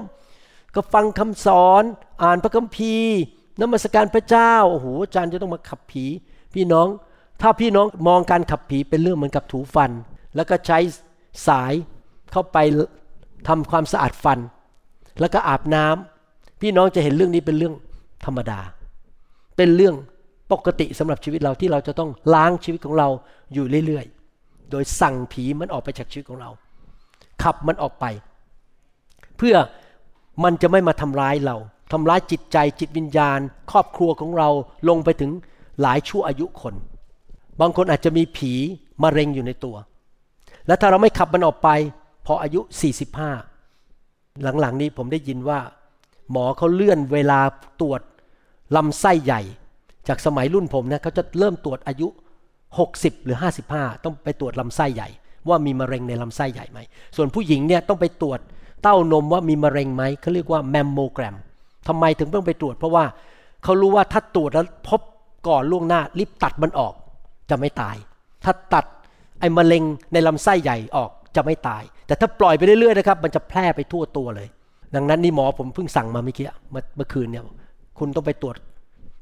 [0.76, 1.84] ก็ฟังคำสอน
[2.24, 3.18] อ่านพระคัมภีร์
[3.61, 6.05] นมัสการพระเจ้าโอ้โหอาจารย์จะต้องมาขับผี
[6.53, 6.88] พี่น้อง
[7.41, 9.91] ถ้าพี่น้องมองการขับผีเป็นเรื่องเหมือนกับถูฟัน
[10.36, 10.80] แล้วก็ใช้
[11.47, 11.74] สาย
[12.32, 12.57] เข้าไป
[13.47, 14.39] ทำความสะอาดฟัน
[15.20, 17.76] แล้วก็อาบน้ำพี่น้องจะเห็นเรื่องนี้เป็นเรื่อง
[18.26, 18.59] ธรรมดา
[19.57, 19.95] เป็นเรื่อง
[20.51, 23.07] ปกติสำหรับชีวิตเราที่เราจะต้องล้างชีวิตของเรา
[23.53, 26.49] อยู่เรื่อยๆ โดยสั่งผีมันออกไปจากชีวิตของเรา
[27.43, 28.05] ขับมันออกไป
[29.37, 29.55] เพื่อ
[30.43, 31.55] มันจะไม่มาทำร้ายเรา
[31.91, 33.39] ทำร้ายจิตใจจิตวิญญาณ
[33.71, 34.49] ครอบครัวของเรา
[34.89, 35.31] ลงไปถึง
[35.81, 36.75] หลายชั่วอายุคน
[37.61, 38.51] บางคนอาจจะมีผี
[39.03, 39.75] มะเร็งอยู่ในตัว
[40.67, 41.69] และถ้าเราไม่ขับมันออกไป
[42.25, 42.61] พออายุ
[43.67, 45.59] 45 หลังๆนี้ผมได้ยินว่า
[46.31, 47.39] หมอเขาเลื่อนเวลา
[47.81, 48.01] ตรวจ
[48.75, 49.41] ลำไส้ใหญ่
[50.07, 52.07] จากสมัยรุ่นผมนะเขาจะเริ่มตรวจอายุ
[52.67, 53.37] 60 หรือ
[53.71, 55.09] 55 ต้องไปตรวจลำไส้ใหญ่
[55.47, 56.79] ว่ามีมะเร็งในลำไส้ใหญ่ไหม
[57.15, 58.39] ส่วนผู้หญิงเนี่ยต้องไปตรวจ
[58.83, 61.35] เต้านมว่ามีมะเร็งไหมเขาเรียกว่าแมมโมแกรม
[61.87, 63.05] ทำไมถึงต้องไปตรวจ เพราะว่า
[63.63, 65.01] เขารู้ว่าถ้าตรวจแล้วพบ
[65.47, 66.93] ก่อนล่วงหน้ารีบตัดมันออก
[67.49, 67.95] จะไม่ตาย
[68.43, 68.85] ถ้าตัด
[69.39, 69.83] ไอ้มะเร็ง
[70.13, 74.47] ในลำไส้ใหญ่ออกจะไม่ตาย แต่ถ้าปล่อยไปเรื่อยๆนะครับมันจะแพร่ไปทั่วตัวเลย
[74.95, 77.43] ดังนั้นนี่หมอผมเพิ่งสั่งมาเมื่อกี้เมื่อคืนเนี่ย
[77.99, 78.55] คุณต้องไปตรวจ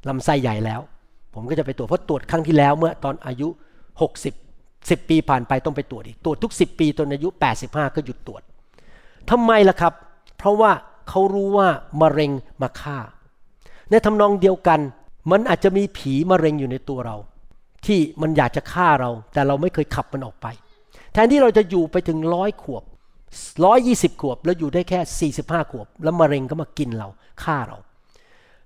[0.09, 0.81] ลำไส้ใหญ่แล้ว
[1.33, 3.47] ผมก็จะไปตรวจเพราะตรวจครั้งที่แล้วเมื่อตอนอายุ
[4.29, 7.29] 60 10 ปีผ่านไปต้องไปตรวจอีกตรวจทุก 10 ปีจนอายุ
[7.63, 8.41] 85 ก็หยุดตรวจ
[9.29, 9.93] ทำไมล่ะครับ
[10.37, 10.71] เพราะว่า
[11.09, 11.67] เขารู้ว่า
[12.01, 12.31] มะเร็ง
[12.61, 12.97] มาฆ่า
[13.89, 14.79] ในทำนองเดียวกัน
[15.31, 17.15] มันอาจจะมีผีมะเร็งอยู่ในตัวเรา
[17.85, 20.47] ที่มันอยากจะฆ่าเรา แต่เราไม่เคยขับมันออกไป
[21.13, 22.83] แทนที่เราจะอยู่ไปถึงร้อยขวบ
[23.65, 27.07] ร้อยยี่สิบขวบ แล้วอยู่ได้แค่สี่สิบห้าขวบ แล้วมะเร็งก็มากินเรา
[27.43, 27.77] ฆ่าเรา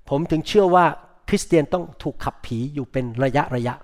[0.10, 0.86] ผมถึงเชื่อว่า
[1.28, 3.76] คริสเตียนต้องถูกขับผีอยู่เป็นระยะระยะ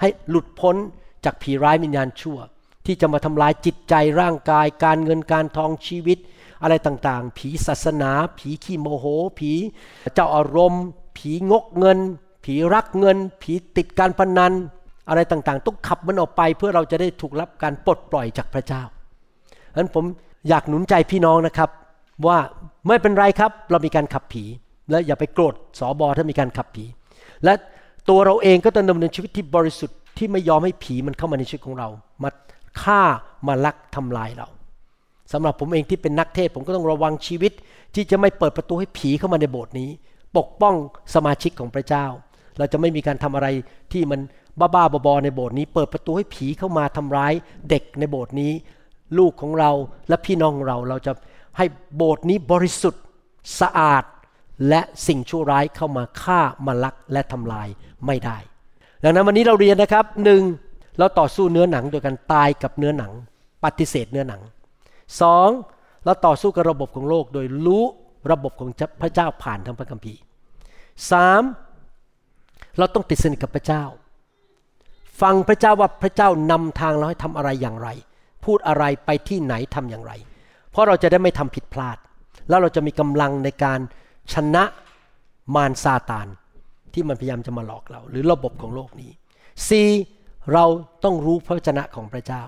[0.00, 0.76] ให้หลุดพ้น
[1.24, 2.38] จากผีร้ายวิญญาณชั่ว
[2.86, 6.18] ที่จะมาทำลายจิตใจร่างกาย การเงินการทองชีวิต
[6.62, 9.06] อะไรต่างๆ ผีศาสนา ผีขี้โมโห
[9.38, 9.52] ผี
[10.14, 10.84] เจ้าอารมณ์
[11.18, 11.98] ผีงกเงิน
[12.44, 14.52] ผีรักเงิน ผีติดการพนัน
[15.08, 18.82] อะไรต่างๆ ต้องขับมันออกไปเพื่อเราจะได้ถูกรับการปลดปล่อยจากพระเจ้า
[19.72, 20.04] ฉะนั้นผม
[20.48, 21.70] อยากหนุนใจพี่น้องนะครับ
[22.26, 22.38] ว่า
[22.86, 24.44] ไม่เป็นไรครับเรามีการขับผี
[24.90, 26.84] และอย่าไปโกรธสอบอถ้ามีการขับผี
[27.44, 27.52] และ
[28.08, 31.88] ตัวเราเองก็ต้องดำเนินชีวิตที่บริสุทธิ์ที่ไม่ยอมให้ผีมันเข้ามาในชีวิตของเรา
[32.22, 32.30] มา
[32.82, 33.02] ฆ่า
[33.46, 34.48] มาลักทำลายเรา
[35.32, 37.52] สำหรับผมเองที่เป็นนักเทศผมก็ต้องระวังชีวิต
[37.94, 39.90] ที่จะไม่เปิดประตูให้ผีเข้ามาในโบสถ์นี้
[40.36, 40.74] ปกป้อง
[41.14, 42.06] สมาชิกของพระเจ้า
[42.58, 43.48] เราจะไม่มีการทำอะไร
[43.92, 44.20] ที่มัน
[44.60, 47.32] บ้าๆบอๆในโบสถ์นี้เปิดประตูให้ผีเข้ามาทำร้าย
[47.70, 48.52] เด็กในโบสถ์นี้
[49.18, 49.70] ลูกของเรา
[50.08, 51.12] และพี่น้องเราเราจะ
[51.56, 51.64] ให้
[51.96, 53.02] โบสถ์นี้บริสุทธิ์
[53.60, 54.04] สะอาด
[54.68, 57.68] และสิ่งชั่วร้ายเข้ามาฆ่ามาลักและทำลาย
[58.06, 58.38] ไม่ได้
[59.02, 60.42] ดังนั้นวันนี้เราเรียนนะครับหนึ่ง
[60.98, 63.12] เราต่อสู้เนื้อหนังโดยการตายกับเนื้อหนัง
[63.64, 64.42] ปฏิเสธเนื้อหนัง
[65.20, 65.48] สอง
[66.04, 67.84] เราต่อสู้กับระบบของโลกโดยรู้
[68.30, 68.70] ระบบของ
[69.02, 70.20] พระเจ้าผ่านทางพระคัมภีร์
[71.10, 71.42] สาม
[72.78, 73.82] เราต้องติดสนิทกับพระเจ้า
[75.20, 77.88] ฟังพระเจ้าว่าพระเจ้านำทางเราให้ทำอะไรอย่างไร
[78.44, 80.12] พูดอะไรไปที่ไหนทำอย่างไร
[80.70, 81.98] เพราะเราจะได้ไม่ทำผิดพลาด
[82.48, 83.80] แล้วเราจะมีกำลังในการ
[84.32, 84.64] ชนะ
[85.54, 86.26] มารซาตาน
[86.92, 89.10] ที่มันพยายามจะมาหลอกเรา หรือระบบของโลกนี้
[89.86, 90.52] 4.
[90.52, 90.64] เรา
[91.04, 92.42] ต้องรู้พระวจนะของพระเจ้า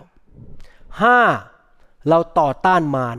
[1.23, 2.09] 5.
[2.09, 3.19] เราต่อต้านมาร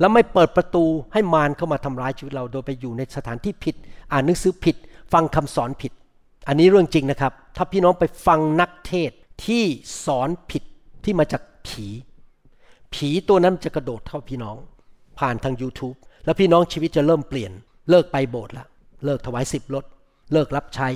[0.00, 3.74] แล้วไม่เปิดประตูให้มารเข้ามาทำร้ายชีวิตเราโดยไปอยู่ในสถานที่ผิด
[4.12, 4.76] อ่านหนังสือผิด
[5.12, 5.92] ฟังคำสอนผิด
[6.48, 9.10] อันนี้เรื่องจริงนะครับ ถ้าพี่น้องไปฟังนักเทศ
[9.44, 9.64] ที่
[10.04, 10.62] สอนผิด
[11.04, 11.86] ที่มาจากผี
[12.94, 14.56] ผีตัวนั้นจะกระโดดเข้าพี่น้อง
[15.18, 17.52] ผ่านทาง YouTube แล้วพี่น้องชีวิตจะเริ่มเปลี่ยน
[17.90, 18.66] เลิกไปโบสถ์ละ
[19.04, 19.84] เลิกถวายสิบลด
[20.32, 20.88] เลิกรับใช้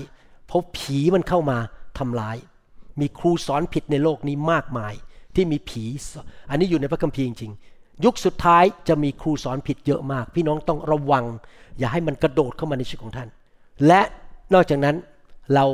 [0.47, 1.59] เพราะผีมันเข้ามา
[1.99, 2.37] ทำร้าย
[3.01, 4.95] มีครูสอนผิดในโลกนี้มากมาย
[5.35, 5.85] ที่มีผี
[6.51, 7.53] อันนี้อยู่ในพระคัมภีร์จริง
[8.05, 11.25] ยุคสุดท้ายจะมีครูสอนผิดเยอะมาก พี่น้องต้องระวัง
[11.79, 13.29] อย่าให้มันกระโดดเข้ามาในชีวิตของท่าน
[13.87, 14.01] และ
[14.55, 14.97] นอกจากนั้น
[15.55, 15.65] เรา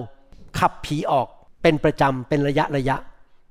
[0.59, 1.27] ขับผีออก
[1.63, 2.97] เป็นประจำเป็นระยะระยะ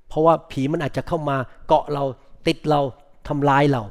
[0.08, 2.04] เพราะว่าผีมันอาจจะเข้ามาเกาะเรา
[2.48, 2.82] ติดเรา
[3.28, 3.84] ทำร้ายเรา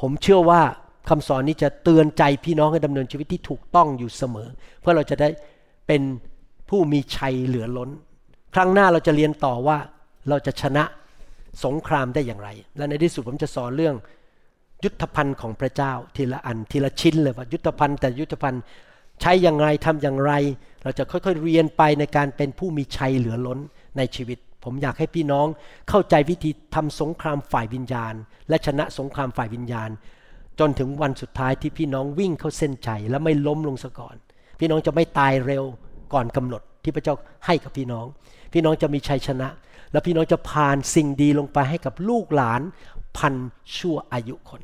[0.00, 0.62] ผมเชื่อว่า
[1.08, 4.48] คำสอนนี้จะเตือนใจพี่น้องให้ดำเนินชีวิตที่ถูกต้องอยู่เสมอ
[4.80, 5.28] เพื่อเราจะได้
[5.86, 6.02] เป็น
[6.68, 7.90] ผู้มีชัยเหลือล้น
[8.54, 9.78] ครั้งหน้าเราจะเรียนต่อว่า
[10.28, 10.84] เราจะชนะ
[11.64, 13.96] สงครามได้อย่างไร และในที่สุดผมจะสอนเรื่อง
[14.84, 18.62] ยุทธภัณฑ์ของพระเจ้าทีละอันทีละชิ้นเลยว่ายุทธภัณฑ์แต่ยุทธภัณฑ์
[19.20, 20.32] ใช้อย่างไรทำอย่างไร
[20.82, 23.58] เราจะค่อยๆเรียนไปในการเป็นผู้มีชัยเหลือล้น
[23.96, 25.46] ในชีวิต ผมอยากให้พี่น้อง
[25.88, 28.14] เข้าใจวิธีทำสงครามฝ่ายวิญญาณ
[28.48, 29.90] และชนะสงครามฝ่ายวิญญาณ
[30.60, 34.16] จนถึงวันสุดท้ายที่พี่น้องวิ่งเข้าเส้นชัยและไม่ล้มลงซะก่อน
[34.60, 35.64] พี่น้องจะไม่ตายเร็ว
[36.12, 37.14] ก่อนกำหนดที่พระเจ้า
[37.46, 38.06] ให้กับพี่น้อง
[38.52, 39.48] พี่น้องจะมีชัยชนะ
[39.92, 42.60] และพี่น้องจะผ่านสิ่งดีลงไปให้กับลูกหลาน
[43.16, 43.34] พัน
[43.76, 44.62] ชั่วอายุคน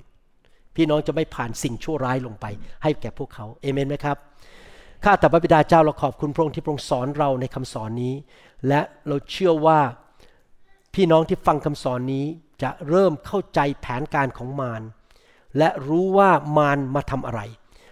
[0.76, 2.46] พี่น้องจะไม่ผ่านสิ่งชั่วร้ายลงไป
[2.82, 4.16] ให้แก่พวกเขาเอเมนไหมครับ
[5.04, 8.14] ข้าแต่พระบิดาเจ้าเราขอบคุณพระองค์ที่พระองค์สอนเราในคำสอนนี้
[8.68, 9.80] และเราเชื่อว่า
[10.94, 12.24] พี่น้องที่ฟังคำสอนนี้
[12.62, 14.82] จะเริ่มเข้าใจแผนการของมาร
[15.58, 17.40] และรู้ว่ามารมาทำอะไร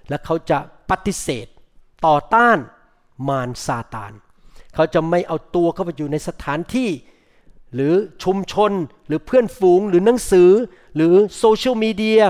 [0.08, 0.58] และเขาจะ
[0.90, 1.46] ปฏิเสธ
[2.06, 2.58] ต่อต้าน
[3.28, 4.12] มารซาตาน
[4.74, 6.90] เขาจะไม่เอาตัวเข้าไปอยู่ในสถานที่
[7.74, 7.94] หรือ
[8.24, 8.72] ชุมชน
[9.06, 10.50] หรือเพื่อนฝูงหรือหนังสือ
[10.96, 12.22] หรือโซเชียลมีเดีย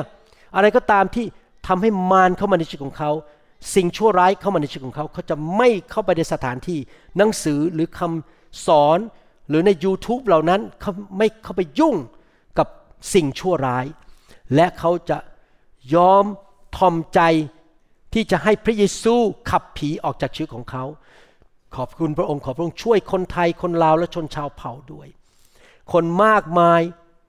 [0.55, 1.27] อะไรก็ตามที่
[1.67, 3.11] ทำให้มารเข้ามาในชีวิตของเขา
[3.75, 6.79] สิ่งชั่วร้ายเข้ามาในชีวิตของเขา เขาจะไม่เข้าไปในสถานที่
[7.17, 8.99] หนังสือหรือคำสอน
[9.49, 11.97] หรือใน YouTube เหล่านั้นเขาไม่เข้าไปยุ่ง
[12.59, 12.69] กับ
[13.15, 13.85] สิ่งชั่วร้าย
[14.55, 15.19] และเขาจะ
[15.95, 16.25] ยอม
[16.77, 17.21] ทอมใจ
[18.13, 19.15] ที่จะให้พระเยซู
[19.51, 20.85] ขับผีออกจากชีวิตของเขา
[21.77, 25.09] ขอบคุณพระองค์ขอบพระองค์ช่วยคนไทยคนลาวและชนชาวเผ่าด้วย
[25.93, 26.83] คนมากมาย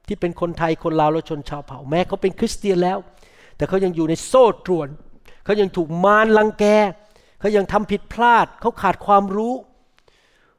[0.07, 2.97] ที่เป็นคนไทยคนลาวและชนชาวเผ่า แม้เขาเป็นคริสเตียนแล้ว
[3.57, 4.88] แต่เขายังอยู่ในโซ่ตรวน
[5.45, 6.65] เขายังถูกมารลังแก
[7.39, 9.53] เขายังทำผิดพลาดเขาขาดความรู้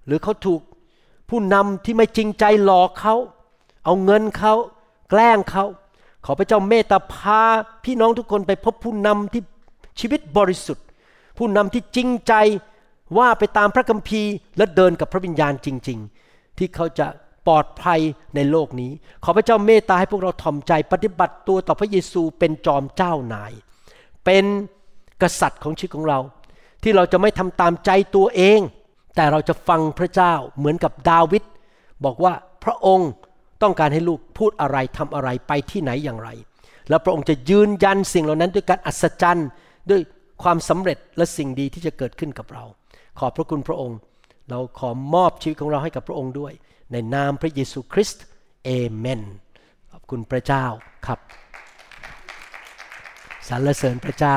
[0.06, 0.60] หรือเขาถูก
[1.28, 3.14] ผู้นำที่ไม่จริงใจหลอกเขา
[3.84, 4.54] เอาเงินเขา
[5.10, 5.64] แกล้งเขา
[6.24, 7.42] ขอพระเจ้าเมตตาพา
[7.84, 9.42] พี่น้องทุกคนไปพบผู้นำที่
[10.00, 10.86] ชีวิตบริสุทธิ์
[11.38, 12.34] ผู้นำที่จริงใจ
[13.18, 15.98] ว่าไปตามพระคัมภีร์และเดินกับพระวิญญาณจริง
[16.28, 17.06] ๆ ที่เขาจะ
[17.46, 18.00] ปลอดภัย
[18.34, 18.90] ในโลกนี้
[19.24, 23.52] ขอพระเจ้าเมตตาให้พวกเราถ่อมใจปฏิบัติตัวต่อพระเยซูเป็นจอมเจ้านาย
[24.24, 24.44] เป็น
[25.22, 26.18] กษัตริย์ของชีวิตของเรา
[26.82, 28.60] ที่เราจะไม่ทำตามใจตัวเอง
[29.16, 31.42] แต่เราจะฟังพระเจ้าเหมือนกับดาวิด
[32.04, 32.32] บอกว่า
[32.64, 33.10] พระองค์
[33.62, 36.28] ต้องการให้ลูกพูดอะไรทำอะไรไปที่ไหนอย่างไร
[36.88, 39.48] แล้วพระองค์จะยืนยันสิ่งเหล่านั้นด้วยการอัศจรรย์
[39.90, 40.00] ด้วย
[40.42, 42.64] ความสำเร็จและสิ่งดีที่จะเกิดขึ้นกับเรา
[43.18, 43.98] ขอบพระคุณพระองค์
[44.50, 46.52] เราขอมอบชีวิตของเราให้กับพระองค์ด้วย
[46.92, 48.24] ในนามพระเยซูคริสต์
[48.64, 49.22] เอเมน
[49.92, 50.64] ขอบคุณพระเจ้า
[51.06, 51.18] ครับ
[53.48, 54.36] สรรเสริญพระเจ้า